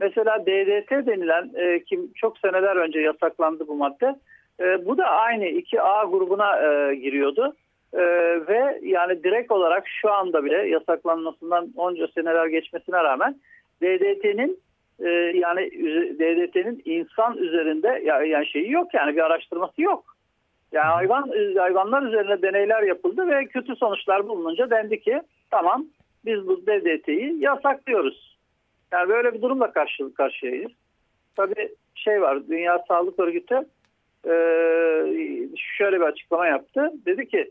Mesela 0.00 0.42
DDT 0.46 0.90
denilen 0.90 1.50
e, 1.54 1.84
kim 1.84 2.12
çok 2.12 2.38
seneler 2.38 2.76
önce 2.76 3.00
yasaklandı 3.00 3.68
bu 3.68 3.74
madde. 3.74 4.16
E, 4.60 4.86
bu 4.86 4.98
da 4.98 5.04
aynı 5.04 5.44
2A 5.44 6.10
grubuna 6.10 6.56
e, 6.56 6.94
giriyordu. 6.94 7.54
E, 7.92 8.02
ve 8.48 8.80
yani 8.82 9.24
direkt 9.24 9.52
olarak 9.52 9.88
şu 9.88 10.12
anda 10.12 10.44
bile 10.44 10.56
yasaklanmasından 10.56 11.72
onca 11.76 12.08
seneler 12.08 12.46
geçmesine 12.46 12.96
rağmen 12.96 13.36
DDT'nin 13.82 14.58
e, 15.00 15.08
yani 15.38 15.70
DDT'nin 16.18 16.82
insan 16.84 17.36
üzerinde 17.36 18.02
yani 18.04 18.46
şeyi 18.46 18.70
yok 18.70 18.94
yani 18.94 19.16
bir 19.16 19.26
araştırması 19.26 19.82
yok. 19.82 20.04
Yani 20.72 20.86
hayvan 20.86 21.30
hayvanlar 21.58 22.02
üzerine 22.02 22.42
deneyler 22.42 22.82
yapıldı 22.82 23.28
ve 23.28 23.46
kötü 23.46 23.76
sonuçlar 23.76 24.28
bulununca 24.28 24.70
dendi 24.70 25.00
ki 25.00 25.20
tamam 25.50 25.86
biz 26.26 26.46
bu 26.46 26.62
DDT'yi 26.66 27.40
yasaklıyoruz. 27.40 28.38
Yani 28.92 29.08
böyle 29.08 29.34
bir 29.34 29.42
durumla 29.42 29.72
karşı 29.72 30.14
karşıyayız. 30.14 30.72
Tabii 31.36 31.68
şey 31.94 32.22
var 32.22 32.48
Dünya 32.48 32.84
Sağlık 32.88 33.18
Örgütü 33.18 33.54
e, 34.24 34.34
şöyle 35.56 35.96
bir 35.96 36.06
açıklama 36.06 36.46
yaptı. 36.46 36.92
Dedi 37.06 37.28
ki 37.28 37.50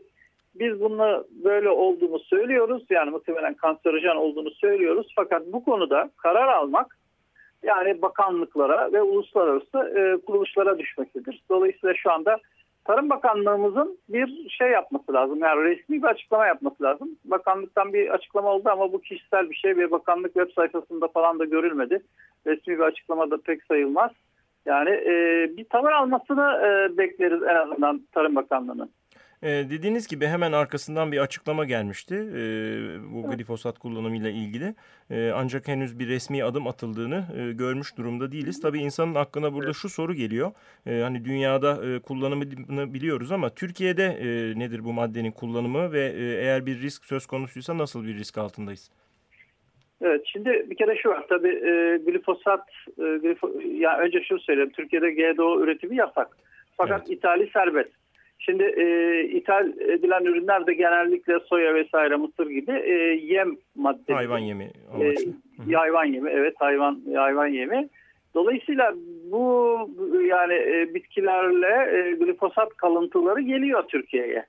biz 0.54 0.80
bunu 0.80 1.26
böyle 1.44 1.68
olduğunu 1.68 2.18
söylüyoruz. 2.18 2.84
Yani 2.90 3.10
muhtemelen 3.10 3.54
kanserojen 3.54 4.16
olduğunu 4.16 4.50
söylüyoruz. 4.50 5.12
Fakat 5.16 5.46
bu 5.46 5.64
konuda 5.64 6.10
karar 6.16 6.48
almak 6.48 6.98
yani 7.62 8.02
bakanlıklara 8.02 8.92
ve 8.92 9.02
uluslararası 9.02 9.78
e, 9.98 10.26
kuruluşlara 10.26 10.78
düşmektedir. 10.78 11.42
Dolayısıyla 11.50 11.94
şu 11.94 12.12
anda 12.12 12.38
Tarım 12.84 13.10
Bakanlığımızın 13.10 13.98
bir 14.08 14.48
şey 14.48 14.70
yapması 14.70 15.12
lazım. 15.12 15.38
Yani 15.38 15.64
resmi 15.64 16.02
bir 16.02 16.06
açıklama 16.06 16.46
yapması 16.46 16.82
lazım. 16.82 17.08
Bakanlıktan 17.24 17.92
bir 17.92 18.08
açıklama 18.08 18.48
oldu 18.48 18.68
ama 18.70 18.92
bu 18.92 19.00
kişisel 19.00 19.50
bir 19.50 19.54
şey 19.54 19.76
ve 19.76 19.90
bakanlık 19.90 20.34
web 20.34 20.50
sayfasında 20.54 21.08
falan 21.08 21.38
da 21.38 21.44
görülmedi. 21.44 22.02
Resmi 22.46 22.78
bir 22.78 22.82
açıklama 22.82 23.30
da 23.30 23.36
pek 23.36 23.64
sayılmaz. 23.64 24.10
Yani 24.66 24.90
e, 24.90 25.12
bir 25.56 25.64
tavır 25.64 25.92
almasını 25.92 26.60
e, 26.66 26.98
bekleriz 26.98 27.42
en 27.42 27.54
azından 27.54 28.00
Tarım 28.12 28.36
Bakanlığı'nın. 28.36 28.90
E, 29.42 29.48
dediğiniz 29.48 30.08
gibi 30.08 30.26
hemen 30.26 30.52
arkasından 30.52 31.12
bir 31.12 31.18
açıklama 31.18 31.64
gelmişti 31.64 32.14
e, 32.14 32.42
bu 33.12 33.30
glifosat 33.30 33.78
kullanımıyla 33.78 34.30
ilgili. 34.30 34.74
E, 35.10 35.30
ancak 35.34 35.68
henüz 35.68 35.98
bir 35.98 36.08
resmi 36.08 36.44
adım 36.44 36.66
atıldığını 36.66 37.24
e, 37.38 37.52
görmüş 37.52 37.96
durumda 37.96 38.32
değiliz. 38.32 38.60
Tabii 38.60 38.78
insanın 38.78 39.14
aklına 39.14 39.52
burada 39.52 39.72
şu 39.72 39.88
soru 39.88 40.14
geliyor. 40.14 40.52
E, 40.86 41.00
hani 41.00 41.24
dünyada 41.24 41.86
e, 41.86 41.98
kullanımını 42.00 42.94
biliyoruz 42.94 43.32
ama 43.32 43.50
Türkiye'de 43.50 44.04
e, 44.04 44.58
nedir 44.58 44.84
bu 44.84 44.92
maddenin 44.92 45.32
kullanımı 45.32 45.92
ve 45.92 46.00
e, 46.00 46.22
eğer 46.22 46.66
bir 46.66 46.80
risk 46.80 47.04
söz 47.04 47.26
konusuysa 47.26 47.78
nasıl 47.78 48.06
bir 48.06 48.14
risk 48.14 48.38
altındayız? 48.38 48.90
Evet 50.00 50.22
şimdi 50.26 50.66
bir 50.70 50.76
kere 50.76 50.96
şu 50.96 51.08
var 51.08 51.26
tabii 51.28 51.48
e, 51.48 51.98
glifosat 52.06 52.68
e, 52.98 53.02
glifo, 53.02 53.52
yani 53.64 54.02
önce 54.02 54.22
şunu 54.22 54.40
söyleyeyim 54.40 54.72
Türkiye'de 54.76 55.10
GDO 55.10 55.60
üretimi 55.60 55.96
yasak. 55.96 56.36
Fakat 56.76 57.02
evet. 57.06 57.18
ithali 57.18 57.50
serbest. 57.52 58.03
Şimdi 58.44 58.62
e, 58.62 59.20
ithal 59.24 59.68
edilen 59.78 60.24
ürünler 60.24 60.66
de 60.66 60.74
genellikle 60.74 61.40
soya 61.40 61.74
vesaire 61.74 62.16
mısır 62.16 62.50
gibi 62.50 62.72
e, 62.72 62.94
yem 63.22 63.56
maddeleri. 63.74 64.14
Hayvan 64.16 64.38
yemi. 64.38 64.70
E, 65.70 65.72
hayvan 65.72 66.04
yemi 66.04 66.30
evet 66.30 66.54
hayvan 66.58 67.00
hayvan 67.14 67.46
yemi. 67.46 67.88
Dolayısıyla 68.34 68.94
bu 69.30 69.76
yani 70.28 70.54
e, 70.54 70.94
bitkilerle 70.94 71.98
e, 71.98 72.12
glifosat 72.12 72.76
kalıntıları 72.76 73.40
geliyor 73.40 73.82
Türkiye'ye. 73.88 74.46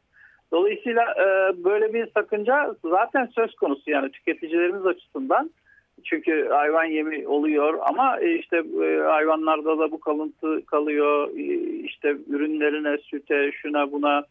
Dolayısıyla 0.51 1.03
e, 1.03 1.27
böyle 1.63 1.93
bir 1.93 2.07
sakınca 2.13 2.75
zaten 2.85 3.25
söz 3.25 3.55
konusu 3.55 3.91
yani 3.91 4.11
tüketicilerimiz 4.11 4.85
açısından. 4.85 5.49
Çünkü 6.03 6.47
hayvan 6.49 6.85
yemi 6.85 7.27
oluyor 7.27 7.79
ama 7.81 8.19
e, 8.19 8.35
işte 8.35 8.57
e, 8.57 8.97
hayvanlarda 8.97 9.79
da 9.79 9.91
bu 9.91 9.99
kalıntı 9.99 10.65
kalıyor. 10.65 11.29
E, 11.37 11.43
işte 11.83 12.15
ürünlerine, 12.29 12.97
süte, 12.97 13.51
şuna 13.51 13.91
buna 13.91 14.23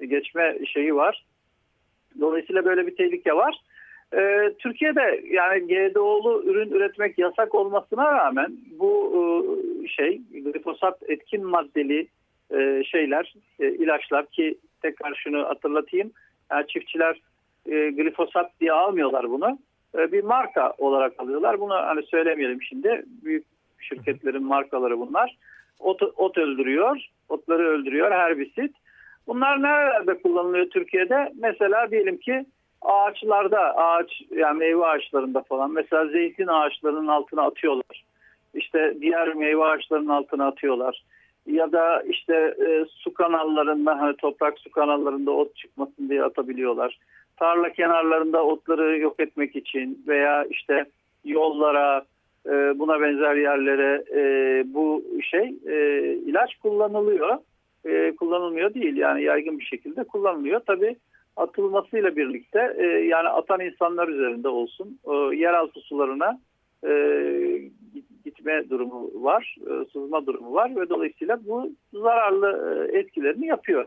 geçme 0.00 0.58
şeyi 0.66 0.94
var. 0.94 1.24
Dolayısıyla 2.20 2.64
böyle 2.64 2.86
bir 2.86 2.96
tehlike 2.96 3.32
var. 3.32 3.60
Türkiye'de 4.58 5.22
yani 5.30 5.66
GDO'lu 5.66 6.42
ürün 6.46 6.70
üretmek 6.70 7.18
yasak 7.18 7.54
olmasına 7.54 8.12
rağmen 8.12 8.56
bu 8.78 9.12
şey 9.88 10.20
glifosat 10.30 11.02
etkin 11.08 11.46
maddeli 11.46 12.06
şeyler, 12.84 13.34
ilaçlar 13.58 14.26
ki 14.26 14.58
tekrar 14.82 15.14
şunu 15.14 15.44
hatırlatayım. 15.44 16.12
Yani 16.50 16.66
çiftçiler 16.66 17.20
glifosat 17.66 18.60
diye 18.60 18.72
almıyorlar 18.72 19.30
bunu. 19.30 19.58
E, 19.98 20.12
bir 20.12 20.24
marka 20.24 20.72
olarak 20.78 21.12
alıyorlar. 21.18 21.60
Bunu 21.60 21.74
hani 21.74 22.02
söylemeyelim 22.02 22.62
şimdi. 22.62 23.04
Büyük 23.24 23.44
şirketlerin 23.78 24.44
markaları 24.44 24.98
bunlar. 24.98 25.36
Ot, 25.78 26.02
ot 26.02 26.38
öldürüyor, 26.38 27.06
otları 27.28 27.68
öldürüyor 27.68 28.12
herbisit. 28.12 28.74
Bunlar 29.26 29.62
nerelerde 29.62 30.22
kullanılıyor 30.22 30.70
Türkiye'de? 30.70 31.32
Mesela 31.40 31.90
diyelim 31.90 32.16
ki 32.16 32.46
ağaçlarda, 32.82 33.76
ağaç 33.76 34.22
yani 34.30 34.58
meyve 34.58 34.86
ağaçlarında 34.86 35.42
falan. 35.42 35.70
Mesela 35.72 36.06
zeytin 36.06 36.46
ağaçlarının 36.46 37.06
altına 37.06 37.42
atıyorlar. 37.42 38.04
İşte 38.54 38.94
diğer 39.00 39.34
meyve 39.34 39.64
ağaçlarının 39.64 40.08
altına 40.08 40.46
atıyorlar. 40.46 41.04
Ya 41.46 41.72
da 41.72 42.02
işte 42.02 42.34
e, 42.66 42.84
su 42.88 43.14
kanallarında 43.14 44.00
hani 44.00 44.16
toprak 44.16 44.58
su 44.58 44.70
kanallarında 44.70 45.30
ot 45.30 45.56
çıkmasın 45.56 46.08
diye 46.08 46.22
atabiliyorlar 46.22 46.98
tarla 47.36 47.72
kenarlarında 47.72 48.44
otları 48.44 48.98
yok 48.98 49.20
etmek 49.20 49.56
için 49.56 50.04
veya 50.08 50.44
işte 50.44 50.86
yollara 51.24 52.04
e, 52.46 52.78
buna 52.78 53.00
benzer 53.00 53.36
yerlere 53.36 54.04
e, 54.14 54.22
bu 54.74 55.04
şey 55.22 55.54
e, 55.66 56.02
ilaç 56.14 56.56
kullanılıyor. 56.56 57.38
E, 57.84 58.16
kullanılmıyor 58.16 58.74
değil 58.74 58.96
yani 58.96 59.22
yaygın 59.22 59.58
bir 59.58 59.64
şekilde 59.64 60.04
kullanılıyor. 60.04 60.60
Tabi 60.60 60.96
atılmasıyla 61.36 62.16
birlikte 62.16 62.74
e, 62.78 62.84
yani 62.86 63.28
atan 63.28 63.60
insanlar 63.60 64.08
üzerinde 64.08 64.48
olsun 64.48 64.98
e, 65.04 65.36
yeraltı 65.36 65.80
sularına 65.80 66.38
e, 66.86 66.92
gitme 68.24 68.70
durumu 68.70 69.10
var, 69.14 69.56
e, 69.60 69.84
sızma 69.92 70.26
durumu 70.26 70.54
var 70.54 70.76
ve 70.76 70.88
dolayısıyla 70.88 71.38
bu 71.46 71.70
zararlı 71.92 72.88
e, 72.92 72.98
etkilerini 72.98 73.46
yapıyor. 73.46 73.86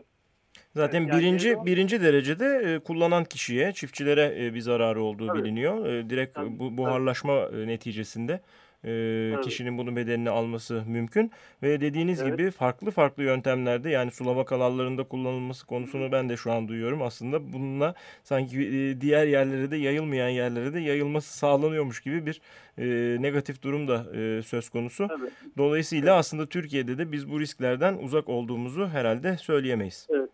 Zaten 0.76 1.00
yani 1.00 1.20
birinci 1.20 1.48
yani 1.48 1.66
birinci 1.66 2.02
derecede 2.02 2.74
e, 2.74 2.78
kullanan 2.78 3.24
kişiye, 3.24 3.72
çiftçilere 3.72 4.46
e, 4.46 4.54
bir 4.54 4.60
zararı 4.60 5.02
olduğu 5.02 5.26
Tabii. 5.26 5.38
biliniyor. 5.38 5.86
E, 5.86 6.10
direkt 6.10 6.34
Tabii. 6.34 6.58
bu 6.58 6.76
buharlaşma 6.76 7.34
e, 7.34 7.66
neticesinde 7.66 8.40
e, 8.84 9.34
kişinin 9.44 9.78
bunun 9.78 9.96
bedelini 9.96 10.30
alması 10.30 10.82
mümkün. 10.86 11.30
Ve 11.62 11.80
dediğiniz 11.80 12.22
evet. 12.22 12.38
gibi 12.38 12.50
farklı 12.50 12.90
farklı 12.90 13.22
yöntemlerde 13.22 13.90
yani 13.90 14.10
sulama 14.10 14.44
kanallarında 14.44 15.04
kullanılması 15.04 15.66
konusunu 15.66 16.12
ben 16.12 16.28
de 16.28 16.36
şu 16.36 16.52
an 16.52 16.68
duyuyorum. 16.68 17.02
Aslında 17.02 17.52
bununla 17.52 17.94
sanki 18.24 18.58
e, 18.58 19.00
diğer 19.00 19.26
yerlere 19.26 19.70
de 19.70 19.76
yayılmayan 19.76 20.28
yerlere 20.28 20.74
de 20.74 20.80
yayılması 20.80 21.38
sağlanıyormuş 21.38 22.00
gibi 22.00 22.26
bir 22.26 22.40
e, 22.78 23.22
negatif 23.22 23.62
durum 23.62 23.88
da 23.88 24.06
e, 24.16 24.42
söz 24.42 24.68
konusu. 24.68 25.08
Tabii. 25.08 25.30
Dolayısıyla 25.58 26.16
aslında 26.16 26.46
Türkiye'de 26.46 26.98
de 26.98 27.12
biz 27.12 27.30
bu 27.30 27.40
risklerden 27.40 27.94
uzak 27.94 28.28
olduğumuzu 28.28 28.88
herhalde 28.88 29.36
söyleyemeyiz. 29.36 30.06
Evet 30.10 30.30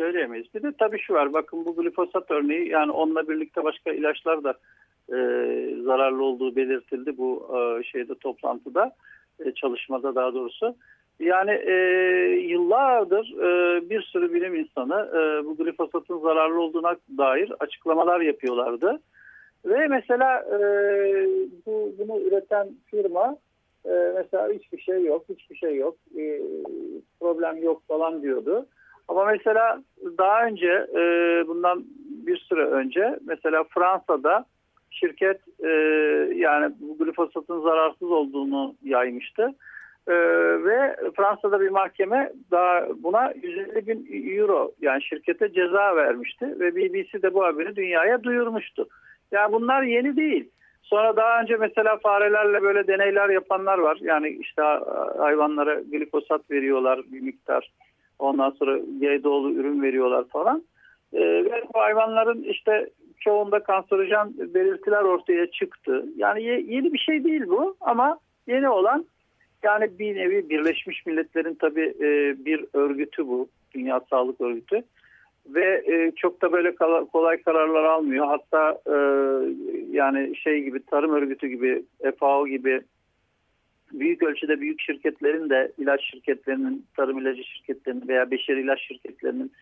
söyleyemeyiz. 0.00 0.54
Bir 0.54 0.62
de 0.62 0.72
tabii 0.78 0.98
şu 0.98 1.14
var 1.14 1.32
bakın 1.32 1.64
bu 1.64 1.76
glifosat 1.76 2.30
örneği 2.30 2.68
yani 2.68 2.92
onunla 2.92 3.28
birlikte 3.28 3.64
başka 3.64 3.92
ilaçlar 3.92 4.44
da 4.44 4.54
e, 5.08 5.16
zararlı 5.82 6.24
olduğu 6.24 6.56
belirtildi 6.56 7.18
bu 7.18 7.56
e, 7.56 7.84
şeyde 7.84 8.14
toplantıda 8.14 8.92
e, 9.44 9.52
çalışmada 9.52 10.14
daha 10.14 10.34
doğrusu. 10.34 10.74
Yani 11.20 11.50
e, 11.50 11.74
yıllardır 12.48 13.24
e, 13.38 13.80
bir 13.90 14.02
sürü 14.02 14.34
bilim 14.34 14.54
insanı 14.54 15.10
e, 15.14 15.44
bu 15.46 15.56
glifosatın 15.56 16.18
zararlı 16.18 16.60
olduğuna 16.60 16.96
dair 17.18 17.52
açıklamalar 17.60 18.20
yapıyorlardı. 18.20 19.00
Ve 19.64 19.86
mesela 19.86 20.38
e, 20.40 20.58
bu 21.66 21.92
bunu 21.98 22.20
üreten 22.20 22.68
firma 22.86 23.36
e, 23.84 24.12
mesela 24.16 24.48
hiçbir 24.52 24.78
şey 24.78 25.04
yok, 25.04 25.24
hiçbir 25.28 25.56
şey 25.56 25.76
yok, 25.76 25.96
e, 26.18 26.40
problem 27.20 27.62
yok 27.62 27.82
falan 27.88 28.22
diyordu. 28.22 28.66
Ama 29.10 29.24
mesela 29.24 29.82
daha 30.18 30.46
önce 30.46 30.86
e, 30.94 31.02
bundan 31.48 31.84
bir 32.26 32.36
süre 32.36 32.64
önce 32.64 33.18
mesela 33.26 33.64
Fransa'da 33.64 34.44
şirket 34.90 35.40
e, 35.64 35.68
yani 36.34 36.74
glifosatın 36.98 37.60
zararsız 37.60 38.10
olduğunu 38.10 38.74
yaymıştı. 38.82 39.54
Ee, 40.08 40.12
ve 40.64 40.96
Fransa'da 41.16 41.60
bir 41.60 41.68
mahkeme 41.68 42.32
daha 42.50 42.86
buna 43.02 43.32
150 43.42 43.86
bin 43.86 44.06
euro 44.36 44.72
yani 44.80 45.02
şirkete 45.02 45.52
ceza 45.52 45.96
vermişti 45.96 46.46
ve 46.60 46.76
BBC 46.76 47.22
de 47.22 47.34
bu 47.34 47.44
haberi 47.44 47.76
dünyaya 47.76 48.22
duyurmuştu. 48.22 48.88
Yani 49.32 49.52
bunlar 49.52 49.82
yeni 49.82 50.16
değil. 50.16 50.50
Sonra 50.82 51.16
daha 51.16 51.40
önce 51.40 51.56
mesela 51.56 51.96
farelerle 51.96 52.62
böyle 52.62 52.86
deneyler 52.86 53.28
yapanlar 53.28 53.78
var. 53.78 53.98
Yani 54.00 54.28
işte 54.28 54.62
hayvanlara 55.18 55.80
glifosat 55.80 56.50
veriyorlar 56.50 57.00
bir 57.12 57.20
miktar. 57.20 57.72
Ondan 58.20 58.50
sonra 58.50 58.78
GDO'lu 58.78 59.52
ürün 59.52 59.82
veriyorlar 59.82 60.24
falan. 60.28 60.62
Ee, 61.12 61.20
ve 61.20 61.62
bu 61.74 61.80
hayvanların 61.80 62.42
işte 62.42 62.90
çoğunda 63.20 63.62
kanserojen 63.62 64.32
belirtiler 64.38 65.02
ortaya 65.02 65.50
çıktı. 65.50 66.04
Yani 66.16 66.42
yeni 66.42 66.92
bir 66.92 66.98
şey 66.98 67.24
değil 67.24 67.42
bu 67.48 67.76
ama 67.80 68.18
yeni 68.46 68.68
olan 68.68 69.04
yani 69.62 69.98
bir 69.98 70.16
nevi 70.16 70.50
Birleşmiş 70.50 71.06
Milletler'in 71.06 71.54
tabii 71.54 71.94
e, 72.00 72.36
bir 72.44 72.64
örgütü 72.72 73.28
bu. 73.28 73.48
Dünya 73.74 74.00
Sağlık 74.10 74.40
Örgütü. 74.40 74.82
Ve 75.46 75.82
e, 75.86 76.12
çok 76.16 76.42
da 76.42 76.52
böyle 76.52 76.74
kolay 77.12 77.42
kararlar 77.42 77.84
almıyor. 77.84 78.26
Hatta 78.26 78.80
e, 78.86 78.96
yani 79.90 80.36
şey 80.36 80.62
gibi 80.62 80.84
tarım 80.86 81.12
örgütü 81.12 81.46
gibi 81.46 81.82
FAO 82.18 82.46
gibi 82.46 82.80
büyük 84.00 84.22
ölçüde 84.22 84.60
büyük 84.60 84.80
şirketlerin 84.80 85.50
de 85.50 85.72
ilaç 85.78 86.00
şirketlerinin, 86.10 86.86
tarım 86.96 87.18
ilacı 87.18 87.44
şirketlerinin 87.44 88.08
veya 88.08 88.30
beşeri 88.30 88.60
ilaç 88.60 88.80
şirketlerinin 88.80 89.52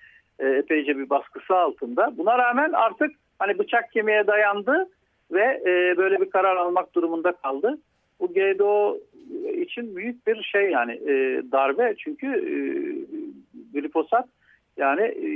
epeyce 0.40 0.98
bir 0.98 1.10
baskısı 1.10 1.54
altında. 1.54 2.18
Buna 2.18 2.38
rağmen 2.38 2.72
artık 2.72 3.10
hani 3.38 3.58
bıçak 3.58 3.92
kemiğe 3.92 4.26
dayandı 4.26 4.88
ve 5.32 5.62
böyle 5.96 6.20
bir 6.20 6.30
karar 6.30 6.56
almak 6.56 6.94
durumunda 6.94 7.32
kaldı. 7.32 7.78
Bu 8.20 8.32
GDO 8.32 8.98
için 9.54 9.96
büyük 9.96 10.26
bir 10.26 10.42
şey 10.42 10.70
yani 10.70 10.92
e, 10.92 11.42
darbe 11.52 11.94
çünkü 11.98 12.26
e, 12.26 12.54
glifosat 13.72 14.28
yani 14.76 15.02
e, 15.02 15.28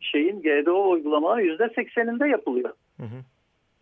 şeyin 0.00 0.42
GDO 0.42 0.90
uygulamaların 0.90 1.44
yüzde 1.44 1.68
sekseninde 1.68 2.28
yapılıyor. 2.28 2.70
Hı 2.96 3.02
hı. 3.02 3.20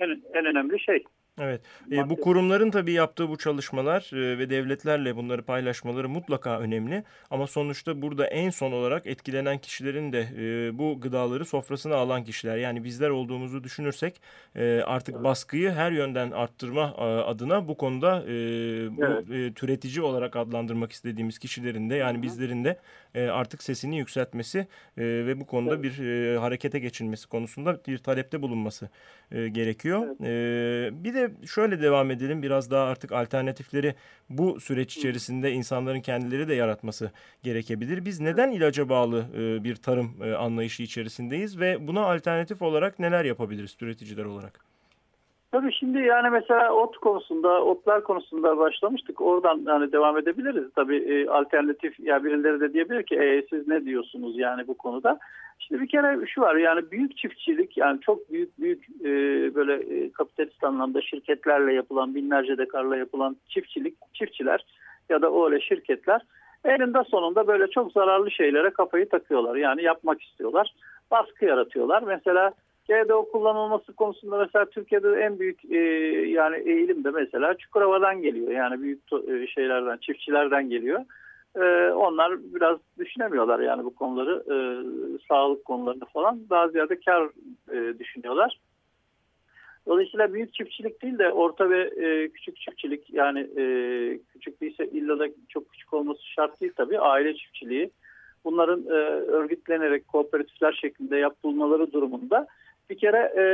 En, 0.01 0.09
en 0.35 0.45
önemli 0.47 0.81
şey. 0.81 1.05
Evet. 1.41 1.61
E, 1.93 2.11
bu 2.11 2.21
kurumların 2.21 2.71
tabii 2.71 2.93
yaptığı 2.93 3.29
bu 3.29 3.39
çalışmalar 3.39 4.11
e, 4.13 4.39
ve 4.39 4.51
devletlerle 4.51 5.17
bunları 5.17 5.43
paylaşmaları 5.43 6.09
mutlaka 6.09 6.59
önemli. 6.59 7.05
Ama 7.31 7.47
sonuçta 7.47 8.03
burada 8.03 8.27
en 8.27 8.51
son 8.51 8.73
olarak 8.73 9.07
etkilenen 9.07 9.59
kişilerin 9.59 10.13
de 10.13 10.29
e, 10.39 10.79
bu 10.79 11.01
gıdaları 11.01 11.45
sofrasına 11.45 11.95
alan 11.95 12.25
kişiler. 12.25 12.57
Yani 12.57 12.85
bizler 12.85 13.11
olduğumuzu 13.11 13.65
düşünürsek 13.65 14.21
e, 14.57 14.83
artık 14.87 15.25
baskıyı 15.25 15.71
her 15.71 15.93
yönden 15.93 16.31
arttırma 16.31 16.95
e, 16.99 17.03
adına 17.03 17.69
bu 17.69 17.77
konuda 17.77 18.23
e, 18.23 18.27
bu, 18.97 19.05
evet. 19.05 19.31
e, 19.31 19.55
türetici 19.55 20.03
olarak 20.03 20.37
adlandırmak 20.37 20.93
istediğimiz 20.93 21.39
kişilerin 21.39 21.91
de 21.91 21.95
yani 21.95 22.23
bizlerin 22.23 22.65
de 22.65 22.79
e, 23.15 23.27
artık 23.27 23.63
sesini 23.63 23.99
yükseltmesi 23.99 24.59
e, 24.59 25.03
ve 25.05 25.41
bu 25.41 25.47
konuda 25.47 25.75
evet. 25.75 25.85
bir 25.85 26.07
e, 26.07 26.39
harekete 26.39 26.79
geçilmesi 26.79 27.29
konusunda 27.29 27.81
bir 27.87 27.99
talepte 27.99 28.43
bulunması 28.43 28.89
e, 29.31 29.49
gerekiyor. 29.49 30.07
Evet. 30.07 30.21
E, 30.21 31.05
bir 31.05 31.15
de 31.15 31.22
şöyle 31.47 31.83
devam 31.83 32.11
edelim 32.11 32.43
biraz 32.43 32.71
daha 32.71 32.85
artık 32.85 33.13
alternatifleri 33.13 33.95
bu 34.31 34.61
süreç 34.61 34.97
içerisinde 34.97 35.53
insanların 35.53 36.01
kendileri 36.01 36.49
de 36.49 36.55
yaratması 36.55 37.11
gerekebilir. 37.43 38.05
Biz 38.05 38.21
neden 38.21 38.51
ilaca 38.51 38.89
bağlı 38.89 39.27
e, 39.35 39.65
bir 39.65 39.77
tarım 39.77 40.23
e, 40.23 40.35
anlayışı 40.35 40.83
içerisindeyiz 40.83 41.61
ve 41.61 41.89
buna 41.89 42.01
alternatif 42.01 42.63
olarak 42.63 42.99
neler 42.99 43.25
yapabiliriz 43.25 43.77
üreticiler 43.81 44.25
olarak? 44.25 44.72
Tabii 45.53 45.73
şimdi 45.73 45.99
yani 45.99 46.31
mesela 46.31 46.73
ot 46.73 46.99
konusunda, 46.99 47.65
otlar 47.65 48.05
konusunda 48.05 48.59
başlamıştık. 48.59 49.21
Oradan 49.21 49.63
yani 49.67 49.93
devam 49.93 50.19
edebiliriz. 50.19 50.65
Tabii 50.75 50.97
e, 50.97 51.29
alternatif 51.29 52.01
ya 52.01 52.25
birileri 52.25 52.61
de 52.61 52.73
diyebilir 52.73 53.03
ki 53.03 53.17
e, 53.17 53.47
siz 53.51 53.69
ne 53.69 53.85
diyorsunuz 53.85 54.39
yani 54.39 54.67
bu 54.69 54.75
konuda. 54.75 55.19
Şimdi 55.59 55.83
bir 55.83 55.89
kere 55.89 56.27
şu 56.27 56.41
var 56.41 56.55
yani 56.57 56.91
büyük 56.91 57.17
çiftçilik 57.17 57.77
yani 57.77 58.01
çok 58.01 58.31
büyük 58.31 58.61
büyük 58.61 58.89
e, 59.01 59.11
böyle 59.55 59.75
e, 59.75 60.13
kapitalist 60.13 60.65
anlamda 60.65 61.03
şirketlerle 61.03 61.73
yapılan 61.73 62.15
binlerce 62.15 62.59
dekarla 62.59 62.97
yapılan 62.97 63.37
çiftçilik, 63.49 63.95
çiftçiler 64.15 64.65
ya 65.09 65.23
da 65.23 65.45
öyle 65.45 65.61
şirketler 65.61 66.23
elinde 66.65 67.05
sonunda 67.05 67.47
böyle 67.47 67.67
çok 67.67 67.93
zararlı 67.93 68.31
şeylere 68.31 68.71
kafayı 68.71 69.09
takıyorlar. 69.09 69.57
Yani 69.57 69.83
yapmak 69.83 70.23
istiyorlar. 70.23 70.75
Baskı 71.11 71.45
yaratıyorlar. 71.45 72.03
Mesela 72.03 72.53
GDO 72.89 73.31
kullanılması 73.31 73.93
konusunda 73.93 74.39
mesela 74.39 74.65
Türkiye'de 74.65 75.09
en 75.11 75.39
büyük 75.39 75.65
e, 75.65 75.79
yani 76.29 76.57
eğilim 76.57 77.05
de 77.05 77.11
mesela 77.11 77.55
Çukurova'dan 77.59 78.23
geliyor. 78.23 78.51
Yani 78.51 78.83
büyük 78.83 79.01
e, 79.29 79.47
şeylerden, 79.47 79.97
çiftçilerden 79.97 80.71
geliyor. 80.71 81.01
E, 81.57 81.93
onlar 81.93 82.39
biraz 82.55 82.79
düşünemiyorlar 82.99 83.61
yani 83.61 83.85
bu 83.85 83.95
konuları, 83.95 84.43
e, 84.47 84.57
sağlık 85.29 85.65
konularını 85.65 86.05
falan. 86.05 86.41
Daha 86.51 86.69
ziyade 86.69 87.01
kar 87.01 87.29
e, 87.73 87.99
düşünüyorlar. 87.99 88.59
Dolayısıyla 89.87 90.33
büyük 90.33 90.55
çiftçilik 90.55 91.03
değil 91.03 91.19
de 91.19 91.33
orta 91.33 91.71
ve 91.71 91.81
e, 91.83 92.29
küçük 92.29 92.57
çiftçilik 92.57 93.11
yani 93.15 93.41
e, 93.41 93.65
küçük 94.33 94.61
değilse 94.61 94.87
illa 94.87 95.19
da 95.19 95.29
çok 95.49 95.71
küçük 95.71 95.95
olması 95.95 96.27
şart 96.27 96.61
değil 96.61 96.73
tabii. 96.77 96.99
Aile 96.99 97.35
çiftçiliği 97.35 97.91
bunların 98.45 98.87
e, 98.87 98.99
örgütlenerek 99.31 100.09
kooperatifler 100.09 100.73
şeklinde 100.73 101.17
yapılmaları 101.17 101.93
durumunda 101.93 102.47
bir 102.93 102.99
kere 102.99 103.33
e, 103.37 103.45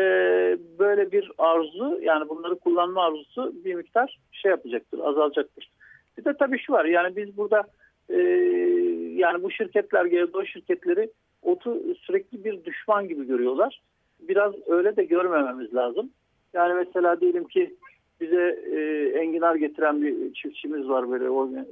böyle 0.78 1.12
bir 1.12 1.30
arzu 1.38 1.98
yani 2.02 2.28
bunları 2.28 2.58
kullanma 2.58 3.04
arzusu 3.04 3.52
bir 3.64 3.74
miktar 3.74 4.18
şey 4.32 4.50
yapacaktır, 4.50 4.98
azalacaktır. 4.98 5.70
Bir 6.18 6.24
de 6.24 6.34
tabii 6.38 6.58
şu 6.58 6.72
var 6.72 6.84
yani 6.84 7.16
biz 7.16 7.36
burada 7.36 7.62
e, 8.10 8.18
yani 9.14 9.42
bu 9.42 9.50
şirketler, 9.50 10.04
GDO 10.04 10.44
şirketleri 10.44 11.10
otu 11.42 11.94
sürekli 11.94 12.44
bir 12.44 12.64
düşman 12.64 13.08
gibi 13.08 13.26
görüyorlar. 13.26 13.82
Biraz 14.20 14.54
öyle 14.66 14.96
de 14.96 15.04
görmememiz 15.04 15.74
lazım. 15.74 16.10
Yani 16.52 16.74
mesela 16.74 17.20
diyelim 17.20 17.44
ki 17.44 17.74
bize 18.20 18.58
e, 18.76 19.08
enginar 19.18 19.54
getiren 19.54 20.02
bir 20.02 20.34
çiftçimiz 20.34 20.88
var 20.88 21.10
böyle 21.10 21.24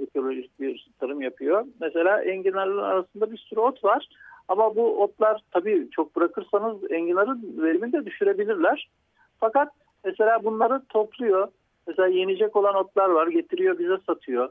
ekolojik 0.03 0.61
bir 0.61 0.87
tarım 1.01 1.23
yapıyor. 1.23 1.65
Mesela 1.81 2.23
enginarların 2.23 2.83
arasında 2.83 3.33
bir 3.33 3.37
sürü 3.37 3.61
ot 3.61 3.85
var. 3.85 4.09
Ama 4.49 4.77
bu 4.77 5.03
otlar 5.03 5.43
tabii 5.51 5.89
çok 5.91 6.17
bırakırsanız 6.17 6.91
enginarın 6.91 7.55
verimini 7.63 7.93
de 7.93 8.07
düşürebilirler. 8.07 8.89
Fakat 9.41 9.69
mesela 10.05 10.45
bunları 10.45 10.83
topluyor. 10.89 11.49
Mesela 11.87 12.09
yenecek 12.09 12.57
olan 12.57 12.75
otlar 12.75 13.09
var 13.09 13.27
getiriyor 13.27 13.79
bize 13.79 13.97
satıyor. 14.07 14.49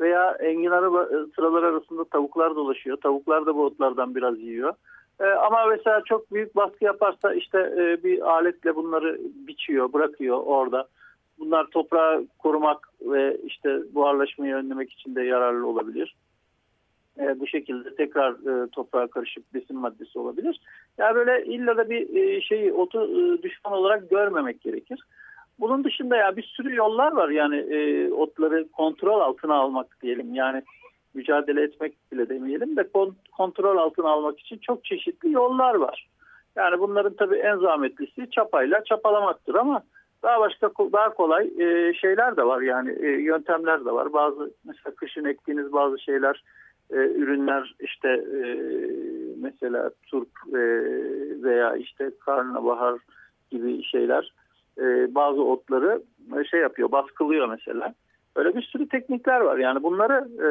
Veya 0.00 0.30
enginarı 0.30 0.86
e, 0.86 1.34
sıralar 1.36 1.62
arasında 1.62 2.04
tavuklar 2.04 2.56
dolaşıyor. 2.56 2.96
Tavuklar 2.96 3.46
da 3.46 3.56
bu 3.56 3.64
otlardan 3.64 4.14
biraz 4.14 4.38
yiyor. 4.38 4.74
Ee, 5.20 5.24
ama 5.24 5.66
mesela 5.66 6.02
çok 6.04 6.32
büyük 6.32 6.56
baskı 6.56 6.84
yaparsa 6.84 7.34
işte 7.34 7.58
e, 7.58 8.04
bir 8.04 8.30
aletle 8.30 8.76
bunları 8.76 9.18
biçiyor, 9.20 9.92
bırakıyor 9.92 10.40
orada. 10.44 10.88
Bunlar 11.38 11.66
toprağı 11.66 12.26
korumak 12.38 12.88
ve 13.00 13.36
işte 13.44 13.94
buharlaşmayı 13.94 14.54
önlemek 14.54 14.92
için 14.92 15.14
de 15.14 15.22
yararlı 15.22 15.66
olabilir 15.66 16.14
e, 17.18 17.40
bu 17.40 17.46
şekilde 17.46 17.94
tekrar 17.94 18.32
e, 18.32 18.70
toprağa 18.70 19.06
karışıp 19.06 19.54
besin 19.54 19.76
maddesi 19.76 20.18
olabilir. 20.18 20.60
Yani 20.98 21.14
böyle 21.14 21.44
illa 21.46 21.76
da 21.76 21.90
bir 21.90 22.16
e, 22.16 22.40
şeyi 22.40 22.72
otu 22.72 23.04
e, 23.04 23.42
düşman 23.42 23.72
olarak 23.72 24.10
görmemek 24.10 24.60
gerekir. 24.60 25.00
Bunun 25.58 25.84
dışında 25.84 26.16
ya 26.16 26.36
bir 26.36 26.42
sürü 26.42 26.74
yollar 26.74 27.12
var 27.12 27.28
yani 27.28 27.56
e, 27.56 28.10
otları 28.12 28.68
kontrol 28.68 29.20
altına 29.20 29.54
almak 29.54 29.98
diyelim 30.02 30.34
yani 30.34 30.62
mücadele 31.14 31.62
etmek 31.62 32.12
bile 32.12 32.28
demeyelim 32.28 32.76
de 32.76 32.88
kontrol 33.32 33.76
altına 33.76 34.08
almak 34.08 34.40
için 34.40 34.58
çok 34.58 34.84
çeşitli 34.84 35.32
yollar 35.32 35.74
var. 35.74 36.08
Yani 36.56 36.78
bunların 36.80 37.14
tabii 37.14 37.36
en 37.36 37.56
zahmetlisi 37.56 38.30
çapayla 38.30 38.84
çapalamaktır 38.84 39.54
ama 39.54 39.82
daha 40.26 40.40
başka 40.40 40.70
daha 40.92 41.14
kolay 41.14 41.50
e, 41.58 41.94
şeyler 41.94 42.36
de 42.36 42.46
var 42.46 42.60
yani 42.60 42.96
e, 43.00 43.06
yöntemler 43.06 43.84
de 43.84 43.92
var. 43.92 44.12
Bazı 44.12 44.50
mesela 44.64 44.94
kışın 44.94 45.24
ektiğiniz 45.24 45.72
bazı 45.72 45.98
şeyler 45.98 46.44
e, 46.90 46.96
ürünler 46.96 47.74
işte 47.80 48.08
e, 48.08 48.40
mesela 49.42 49.90
turp 50.10 50.28
e, 50.48 50.60
veya 51.42 51.76
işte 51.76 52.10
karnabahar 52.24 53.00
gibi 53.50 53.82
şeyler 53.82 54.32
e, 54.78 55.14
bazı 55.14 55.42
otları 55.42 56.02
e, 56.40 56.44
şey 56.44 56.60
yapıyor 56.60 56.92
baskılıyor 56.92 57.48
mesela. 57.48 57.94
Öyle 58.36 58.56
bir 58.56 58.62
sürü 58.62 58.88
teknikler 58.88 59.40
var 59.40 59.58
yani 59.58 59.82
bunları 59.82 60.28
e, 60.42 60.48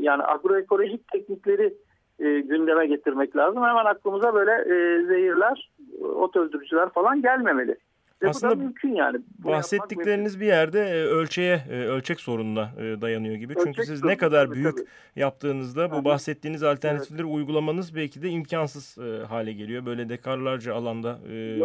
yani 0.00 0.22
agroekolojik 0.22 1.08
teknikleri 1.08 1.74
e, 2.18 2.40
gündeme 2.40 2.86
getirmek 2.86 3.36
lazım. 3.36 3.62
Hemen 3.62 3.84
aklımıza 3.84 4.34
böyle 4.34 4.52
e, 4.52 5.06
zehirler, 5.06 5.70
ot 6.00 6.36
öldürücüler 6.36 6.88
falan 6.88 7.22
gelmemeli. 7.22 7.76
Ve 8.22 8.28
Aslında 8.28 8.54
bu 8.54 8.58
da 8.58 8.62
mümkün 8.64 8.94
yani. 8.94 9.18
Bu 9.38 9.48
bahsettikleriniz 9.48 10.40
bir 10.40 10.46
yerde 10.46 10.80
e, 10.80 11.04
ölçeğe, 11.04 11.60
e, 11.70 11.74
ölçek 11.74 12.20
sorununa 12.20 12.70
e, 12.78 13.00
dayanıyor 13.00 13.34
gibi. 13.34 13.54
Çünkü 13.54 13.70
Ölçek 13.70 13.84
siz 13.84 14.00
sorunu, 14.00 14.12
ne 14.12 14.16
kadar 14.16 14.46
tabii, 14.46 14.54
büyük 14.54 14.76
tabii. 14.76 14.86
yaptığınızda 15.16 15.90
bu 15.90 16.04
bahsettiğiniz 16.04 16.62
alternatifleri 16.62 17.24
uygulamanız 17.24 17.96
belki 17.96 18.22
de 18.22 18.28
imkansız 18.28 18.98
hale 19.28 19.52
geliyor. 19.52 19.86
Böyle 19.86 20.08
dekarlarca 20.08 20.74
alanda 20.74 21.18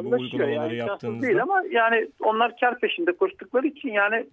bu 0.04 0.10
uygulamaları 0.10 0.76
yani, 0.76 0.90
yaptığınızda. 0.90 1.28
değil 1.28 1.42
ama 1.42 1.64
yani 1.72 2.08
onlar 2.20 2.58
kar 2.60 2.80
peşinde 2.80 3.12
koştukları 3.12 3.68
için 3.68 3.90
yani 3.90 4.28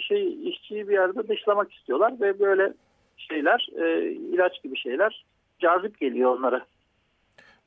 şey 0.00 0.48
işçiyi 0.48 0.88
bir 0.88 0.92
yerde 0.92 1.28
dışlamak 1.28 1.72
istiyorlar 1.72 2.12
ve 2.20 2.40
böyle 2.40 2.72
şeyler 3.16 3.68
ilaç 4.32 4.62
gibi 4.62 4.76
şeyler 4.76 5.24
cazip 5.58 6.00
geliyor 6.00 6.36
onlara. 6.36 6.64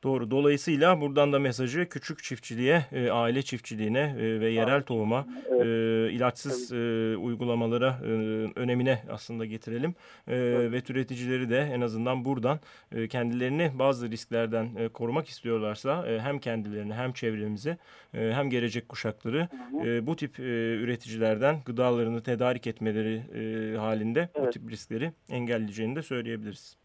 Doğru. 0.05 0.31
Dolayısıyla 0.31 1.01
buradan 1.01 1.33
da 1.33 1.39
mesajı 1.39 1.89
küçük 1.89 2.23
çiftçiliğe, 2.23 2.85
e, 2.91 3.09
aile 3.11 3.41
çiftçiliğine 3.41 4.15
e, 4.19 4.39
ve 4.39 4.49
yerel 4.49 4.81
tohuma, 4.83 5.27
Evet. 5.49 5.65
e, 5.65 6.11
ilaçsız 6.11 6.71
e, 6.71 6.75
uygulamalara 7.17 7.99
e, 8.03 8.07
önemine 8.55 9.03
aslında 9.09 9.45
getirelim. 9.45 9.95
E, 10.27 10.35
Ve 10.71 10.81
türeticileri 10.81 11.49
de 11.49 11.59
en 11.59 11.81
azından 11.81 12.25
buradan 12.25 12.59
e, 12.95 13.07
kendilerini 13.07 13.71
bazı 13.79 14.11
risklerden 14.11 14.75
e, 14.75 14.87
korumak 14.87 15.27
istiyorlarsa 15.27 16.07
e, 16.07 16.19
hem 16.19 16.39
kendilerini 16.39 16.93
hem 16.93 17.13
çevremizi 17.13 17.77
e, 18.13 18.31
hem 18.33 18.49
gelecek 18.49 18.89
kuşakları 18.89 19.47
e, 19.85 20.07
bu 20.07 20.15
tip 20.15 20.39
e, 20.39 20.43
üreticilerden 20.75 21.55
gıdalarını 21.65 22.23
tedarik 22.23 22.67
etmeleri 22.67 23.21
e, 23.35 23.77
halinde 23.77 24.29
bu 24.35 24.39
Evet. 24.39 24.53
tip 24.53 24.71
riskleri 24.71 25.11
engelleyeceğini 25.29 25.95
de 25.95 26.01
söyleyebiliriz. 26.01 26.77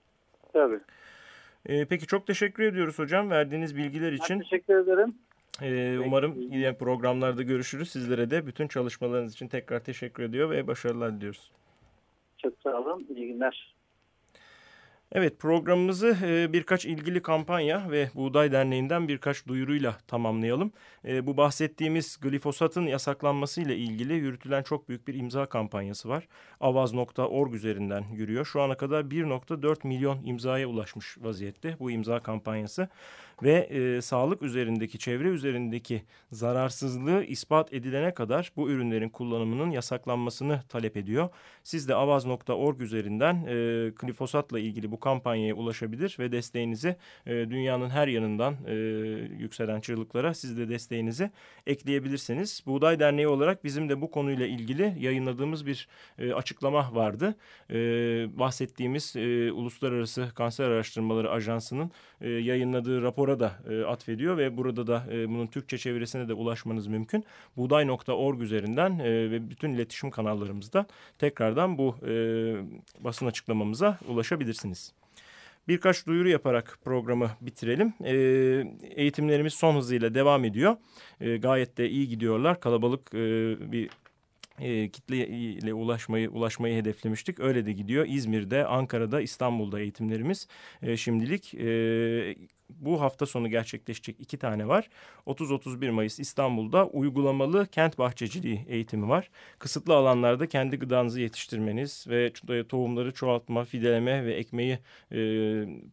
Tabii. 0.52 0.78
E, 1.66 1.84
peki 1.84 2.06
çok 2.06 2.26
teşekkür 2.26 2.62
ediyoruz 2.62 2.98
hocam 2.98 3.30
verdiğiniz 3.30 3.76
bilgiler 3.76 4.10
Ben 4.10 4.16
için. 4.16 4.40
teşekkür 4.40 4.74
ederim. 4.74 5.14
Ee, 5.62 5.98
umarım 6.06 6.34
yine 6.40 6.76
programlarda 6.76 7.42
görüşürüz. 7.42 7.90
Sizlere 7.90 8.30
de 8.30 8.46
bütün 8.46 8.68
çalışmalarınız 8.68 9.32
için 9.32 9.48
tekrar 9.48 9.80
teşekkür 9.84 10.22
ediyor 10.22 10.50
ve 10.50 10.66
başarılar 10.66 11.16
diliyoruz. 11.16 11.50
Çok 12.38 12.52
sağ 12.62 12.76
olun. 12.80 13.06
İyi 13.16 13.26
günler. 13.32 13.74
Evet 15.12 15.38
programımızı 15.38 16.16
e, 16.24 16.52
birkaç 16.52 16.86
ilgili 16.86 17.22
kampanya 17.22 17.90
ve 17.90 18.10
Buğday 18.14 18.52
Derneği'nden 18.52 19.08
birkaç 19.08 19.46
duyuruyla 19.46 19.98
tamamlayalım. 20.06 20.72
E, 21.04 21.26
bu 21.26 21.36
bahsettiğimiz 21.36 22.20
glifosatın 22.20 22.86
yasaklanması 22.86 23.60
ile 23.60 23.76
ilgili 23.76 24.14
yürütülen 24.14 24.62
çok 24.62 24.88
büyük 24.88 25.08
bir 25.08 25.14
imza 25.14 25.46
kampanyası 25.46 26.08
var. 26.08 26.28
Avaz.org 26.60 27.54
üzerinden 27.54 28.04
yürüyor. 28.12 28.44
Şu 28.44 28.62
ana 28.62 28.76
kadar 28.76 29.04
1.4 29.04 29.86
milyon 29.86 30.24
imzaya 30.24 30.66
ulaşmış 30.66 31.18
vaziyette 31.20 31.76
bu 31.80 31.90
imza 31.90 32.20
kampanyası. 32.20 32.88
Ve 33.42 33.52
e, 33.52 34.00
sağlık 34.00 34.42
üzerindeki, 34.42 34.98
çevre 34.98 35.28
üzerindeki 35.28 36.02
zararsızlığı 36.32 37.24
ispat 37.24 37.72
edilene 37.72 38.14
kadar 38.14 38.52
bu 38.56 38.70
ürünlerin 38.70 39.08
kullanımının 39.08 39.70
yasaklanmasını 39.70 40.62
talep 40.68 40.96
ediyor. 40.96 41.28
Siz 41.62 41.88
de 41.88 41.94
avaz.org 41.94 42.80
üzerinden 42.80 43.34
e, 43.34 43.90
glifosatla 43.90 44.58
ilgili 44.58 44.90
bu 44.90 45.00
kampanyaya 45.00 45.54
ulaşabilir 45.54 46.16
ve 46.18 46.32
desteğinizi 46.32 46.96
e, 47.26 47.30
dünyanın 47.50 47.90
her 47.90 48.08
yanından 48.08 48.56
e, 48.66 48.74
yükselen 49.38 49.80
çığlıklara 49.80 50.34
siz 50.34 50.58
de 50.58 50.68
desteğinizi 50.68 51.30
ekleyebilirsiniz. 51.66 52.62
Buğday 52.66 53.00
Derneği 53.00 53.28
olarak 53.28 53.64
bizim 53.64 53.88
de 53.88 54.00
bu 54.00 54.10
konuyla 54.10 54.46
ilgili 54.46 54.94
yayınladığımız 54.98 55.66
bir 55.66 55.88
e, 56.18 56.32
açıklama 56.32 56.94
vardı. 56.94 57.34
E, 57.70 57.74
bahsettiğimiz 58.38 59.16
e, 59.16 59.52
Uluslararası 59.52 60.28
Kanser 60.34 60.70
Araştırmaları 60.70 61.30
Ajansı'nın 61.30 61.90
e, 62.20 62.28
yayınladığı 62.28 63.02
da 63.38 63.52
e, 63.70 63.84
atfediyor 63.84 64.36
ve 64.36 64.56
burada 64.56 64.86
da 64.86 65.04
e, 65.12 65.28
bunun 65.28 65.46
Türkçe 65.46 65.78
çevirisine 65.78 66.28
de 66.28 66.34
ulaşmanız 66.34 66.86
mümkün. 66.86 67.24
Buğday.org 67.56 68.40
üzerinden 68.40 68.98
e, 68.98 69.30
ve 69.30 69.50
bütün 69.50 69.72
iletişim 69.72 70.10
kanallarımızda 70.10 70.86
tekrardan 71.18 71.78
bu 71.78 71.96
e, 72.06 72.12
basın 73.00 73.26
açıklamamıza 73.26 73.98
ulaşabilirsiniz. 74.08 74.92
Birkaç 75.68 76.06
duyuru 76.06 76.28
yaparak 76.28 76.78
programı 76.84 77.30
bitirelim. 77.40 77.94
E, 78.04 78.14
eğitimlerimiz 78.96 79.54
son 79.54 79.76
hızıyla 79.76 80.14
devam 80.14 80.44
ediyor. 80.44 80.76
E, 81.20 81.36
gayet 81.36 81.78
de 81.78 81.90
iyi 81.90 82.08
gidiyorlar. 82.08 82.60
Kalabalık 82.60 83.14
e, 83.14 83.18
bir 83.72 83.90
e, 84.60 84.88
kitle 84.88 85.28
ile 85.28 85.74
ulaşmayı 85.74 86.30
ulaşmayı 86.30 86.80
hedeflemiştik. 86.80 87.40
Öyle 87.40 87.66
de 87.66 87.72
gidiyor. 87.72 88.06
İzmir'de, 88.08 88.66
Ankara'da, 88.66 89.20
İstanbul'da 89.20 89.80
eğitimlerimiz 89.80 90.48
e, 90.82 90.96
şimdilik 90.96 91.54
e, 91.54 91.68
bu 92.80 93.00
hafta 93.00 93.26
sonu 93.26 93.48
gerçekleşecek 93.48 94.16
iki 94.20 94.38
tane 94.38 94.68
var. 94.68 94.88
30-31 95.26 95.90
Mayıs 95.90 96.20
İstanbul'da 96.20 96.86
uygulamalı 96.86 97.66
kent 97.66 97.98
bahçeciliği 97.98 98.64
eğitimi 98.68 99.08
var. 99.08 99.30
Kısıtlı 99.58 99.94
alanlarda 99.94 100.46
kendi 100.46 100.78
gıdanızı 100.78 101.20
yetiştirmeniz 101.20 102.06
ve 102.08 102.32
tohumları 102.68 103.12
çoğaltma, 103.12 103.64
fideleme 103.64 104.24
ve 104.24 104.34
ekmeği 104.34 104.78
e, 105.12 105.18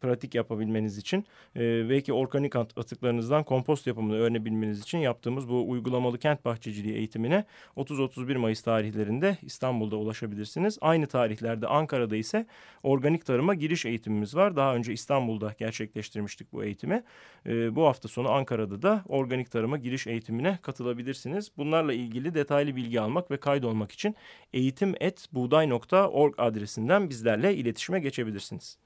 pratik 0.01 0.35
yapabilmeniz 0.35 0.97
için 0.97 1.25
e, 1.55 1.89
belki 1.89 2.13
organik 2.13 2.55
atıklarınızdan 2.55 3.43
kompost 3.43 3.87
yapımını 3.87 4.17
öğrenebilmeniz 4.17 4.79
için 4.81 4.97
yaptığımız 4.97 5.49
bu 5.49 5.69
uygulamalı 5.69 6.19
kent 6.19 6.45
bahçeciliği 6.45 6.95
eğitimine 6.95 7.45
30-31 7.77 8.37
Mayıs 8.37 8.61
tarihlerinde 8.61 9.37
İstanbul'da 9.41 9.95
ulaşabilirsiniz. 9.95 10.77
Aynı 10.81 11.07
tarihlerde 11.07 11.67
Ankara'da 11.67 12.15
ise 12.15 12.45
organik 12.83 13.25
tarıma 13.25 13.53
giriş 13.53 13.85
eğitimimiz 13.85 14.35
var. 14.35 14.55
Daha 14.55 14.75
önce 14.75 14.93
İstanbul'da 14.93 15.55
gerçekleştirmiştik 15.59 16.53
bu 16.53 16.63
eğitimi. 16.63 16.76
E, 17.45 17.75
bu 17.75 17.85
hafta 17.85 18.07
sonu 18.07 18.29
Ankara'da 18.31 18.81
da 18.81 19.03
organik 19.07 19.51
tarıma 19.51 19.77
giriş 19.77 20.07
eğitimine 20.07 20.59
katılabilirsiniz. 20.61 21.51
Bunlarla 21.57 21.93
ilgili 21.93 22.33
detaylı 22.33 22.75
bilgi 22.75 23.01
almak 23.01 23.31
ve 23.31 23.37
kaydolmak 23.37 23.91
için 23.91 24.15
eğitim.buğday.org 24.53 26.33
adresinden 26.37 27.09
bizlerle 27.09 27.55
iletişime 27.55 27.99
geçebilirsiniz. 27.99 28.77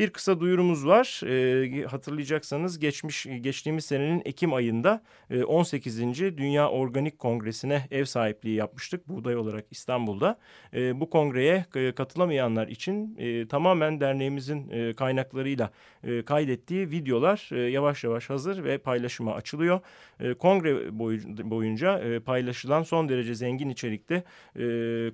Bir 0.00 0.10
kısa 0.10 0.40
duyurumuz 0.40 0.86
var. 0.86 1.20
E, 1.26 1.84
hatırlayacaksanız 1.84 2.78
geçmiş 2.78 3.26
geçtiğimiz 3.40 3.84
senenin 3.84 4.22
Ekim 4.24 4.54
ayında 4.54 5.02
e, 5.30 5.44
18. 5.44 6.00
Dünya 6.20 6.70
Organik 6.70 7.18
Kongresi'ne 7.18 7.86
ev 7.90 8.04
sahipliği 8.04 8.54
yapmıştık 8.54 9.08
buğday 9.08 9.36
olarak 9.36 9.64
İstanbul'da. 9.70 10.38
E, 10.74 11.00
bu 11.00 11.10
kongreye 11.10 11.64
katılamayanlar 11.96 12.68
için 12.68 13.16
e, 13.18 13.48
tamamen 13.48 14.00
derneğimizin 14.00 14.70
e, 14.70 14.92
kaynaklarıyla 14.92 15.70
e, 16.04 16.22
kaydettiği 16.22 16.90
videolar 16.90 17.48
e, 17.52 17.58
yavaş 17.58 18.04
yavaş 18.04 18.30
hazır 18.30 18.64
ve 18.64 18.78
paylaşıma 18.78 19.34
açılıyor. 19.34 19.80
E, 20.20 20.34
kongre 20.34 20.98
boy, 20.98 21.20
boyunca 21.44 21.98
e, 21.98 22.20
paylaşılan 22.20 22.82
son 22.82 23.08
derece 23.08 23.34
zengin 23.34 23.68
içerikte 23.68 24.24
e, 24.56 24.64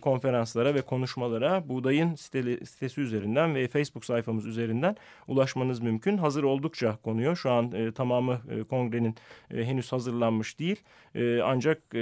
konferanslara 0.00 0.74
ve 0.74 0.82
konuşmalara 0.82 1.68
buğdayın 1.68 2.14
sitesi 2.14 3.00
üzerinden 3.00 3.54
ve 3.54 3.68
Facebook 3.68 4.04
sayfamız 4.04 4.46
üzerinden 4.46 4.75
üzerinden 4.76 4.96
ulaşmanız 5.28 5.80
mümkün. 5.80 6.18
Hazır 6.18 6.42
oldukça 6.42 6.96
konuyor. 6.96 7.36
Şu 7.36 7.50
an 7.50 7.72
e, 7.72 7.92
tamamı 7.92 8.40
e, 8.50 8.62
kongrenin 8.62 9.14
e, 9.50 9.64
henüz 9.64 9.92
hazırlanmış 9.92 10.58
değil. 10.58 10.82
E, 11.14 11.40
ancak 11.40 11.78
e, 11.94 11.98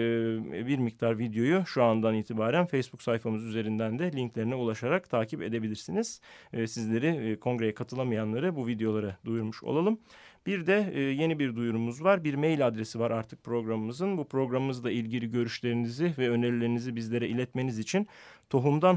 bir 0.67 0.79
miktar 0.79 1.19
videoyu 1.19 1.67
şu 1.67 1.83
andan 1.83 2.15
itibaren 2.15 2.67
Facebook 2.67 3.03
sayfamız 3.03 3.45
üzerinden 3.45 3.99
de 3.99 4.13
linklerine 4.13 4.55
ulaşarak 4.55 5.11
takip 5.11 5.43
edebilirsiniz. 5.43 6.21
E, 6.53 6.67
sizleri 6.67 7.07
e, 7.07 7.37
kongreye 7.41 7.75
katılamayanları 7.75 8.57
bu 8.57 8.67
videolara 8.67 9.17
duyurmuş 9.25 9.63
olalım. 9.63 9.99
Bir 10.47 10.67
de 10.67 10.91
e, 10.95 11.01
yeni 11.01 11.39
bir 11.39 11.57
duyurumuz 11.57 12.05
var. 12.05 12.25
Bir 12.25 12.35
mail 12.35 12.67
adresi 12.67 13.01
var 13.01 13.11
artık 13.11 13.43
programımızın. 13.45 14.19
Bu 14.19 14.29
programımızla 14.29 14.91
ilgili 14.91 15.31
görüşlerinizi 15.31 16.15
ve 16.19 16.31
önerilerinizi 16.31 16.97
bizlere 16.97 17.29
iletmeniz 17.29 17.79
için 17.79 18.09
tohumdan 18.51 18.97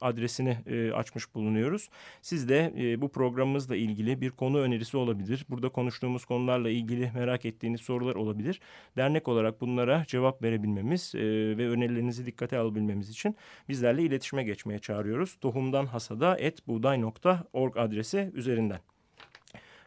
adresini 0.00 0.58
e, 0.66 0.92
açmış 0.92 1.34
bulunuyoruz. 1.34 1.88
Siz 2.22 2.48
de 2.48 2.74
e, 2.78 3.00
bu 3.00 3.08
programımızla 3.08 3.76
ilgili 3.76 4.20
bir 4.20 4.30
konu 4.30 4.58
önerisi 4.58 4.96
olabilir. 4.96 5.46
Burada 5.48 5.68
konuştuğumuz 5.68 6.24
konularla 6.24 6.70
ilgili 6.70 7.12
merak 7.14 7.44
ettiğiniz 7.44 7.80
sorular 7.80 8.14
olabilir. 8.14 8.60
Dernek 8.96 9.28
olarak 9.28 9.60
bunlara 9.60 10.04
cevap 10.08 10.42
verebilmemiz 10.42 11.14
e, 11.14 11.20
ve 11.58 11.68
önerilerinizi 11.68 12.26
dikkate 12.26 12.58
alabilmemiz 12.58 13.10
için 13.10 13.36
bizlerle 13.68 14.02
iletişime 14.02 14.44
geçmeye 14.44 14.78
çağırıyoruz. 14.78 15.36
Tohumdan 15.40 15.86
adresi 17.76 18.30
üzerinden. 18.34 18.93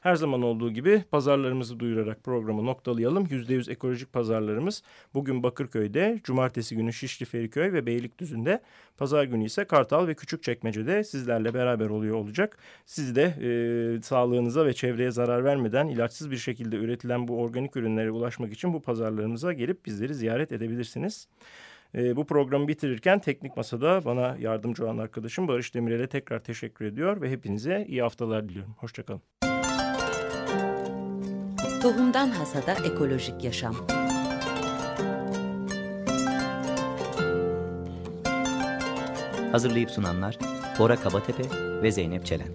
Her 0.08 0.16
zaman 0.16 0.42
olduğu 0.42 0.72
gibi 0.72 1.04
pazarlarımızı 1.12 1.80
duyurarak 1.80 2.24
programı 2.24 2.66
noktalayalım. 2.66 3.26
%100 3.26 3.72
ekolojik 3.72 4.14
pazarlarımız 4.14 4.84
bugün 5.14 5.44
Bakırköy'de, 5.44 6.20
cumartesi 6.24 6.76
günü 6.76 6.94
Şişli 6.94 7.26
Feriköy 7.26 7.74
ve 7.74 7.86
Beylikdüzü'nde, 7.86 8.62
pazar 8.98 9.24
günü 9.24 9.46
ise 9.46 9.66
Kartal 9.66 10.08
ve 10.08 10.16
Küçükçekmece'de 10.16 11.04
sizlerle 11.04 11.54
beraber 11.54 11.90
oluyor 11.90 12.16
olacak. 12.16 12.58
Siz 12.86 13.16
de 13.16 13.24
e, 13.24 14.02
sağlığınıza 14.02 14.66
ve 14.66 14.74
çevreye 14.74 15.12
zarar 15.12 15.44
vermeden 15.44 15.88
ilaçsız 15.88 16.32
bir 16.32 16.38
şekilde 16.38 16.76
üretilen 16.76 17.28
bu 17.28 17.42
organik 17.42 17.76
ürünlere 17.76 18.12
ulaşmak 18.12 18.54
için 18.54 18.74
bu 18.74 18.82
pazarlarımıza 18.82 19.54
gelip 19.54 19.86
bizleri 19.86 20.16
ziyaret 20.16 20.52
edebilirsiniz. 20.52 21.28
E, 21.96 22.16
bu 22.16 22.26
programı 22.26 22.68
bitirirken 22.68 23.20
Teknik 23.20 23.58
Masa'da 23.58 24.06
bana 24.06 24.38
yardımcı 24.40 24.86
olan 24.86 24.98
arkadaşım 24.98 25.48
Barış 25.48 25.76
Demirel'e 25.76 26.08
tekrar 26.08 26.44
teşekkür 26.44 26.86
ediyor 26.86 27.22
ve 27.22 27.32
hepinize 27.32 27.86
iyi 27.88 28.02
haftalar 28.02 28.50
diliyorum. 28.50 28.76
Hoşçakalın. 28.78 29.22
Tohumdan 31.82 32.30
Hasada 32.30 32.74
Ekolojik 32.74 33.44
Yaşam 33.44 33.76
Hazırlayıp 39.52 39.92
sunanlar 39.92 40.38
Bora 40.80 40.96
Kabatepe 40.96 41.44
ve 41.82 41.92
Zeynep 41.92 42.26
Çelen. 42.26 42.48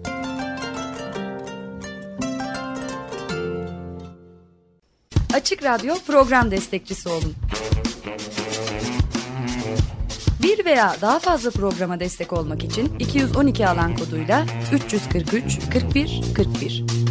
Açık 5.33 5.63
Radyo 5.63 5.95
program 6.07 6.51
destekçisi 6.51 7.09
olun. 7.09 7.33
Bir 10.43 10.65
veya 10.65 10.95
daha 11.01 11.19
fazla 11.19 11.51
programa 11.51 11.99
destek 11.99 12.33
olmak 12.33 12.63
için 12.63 12.99
212 12.99 13.67
alan 13.67 13.97
koduyla 13.97 14.45
343 14.73 15.59
41 15.73 16.21
41 16.35 17.02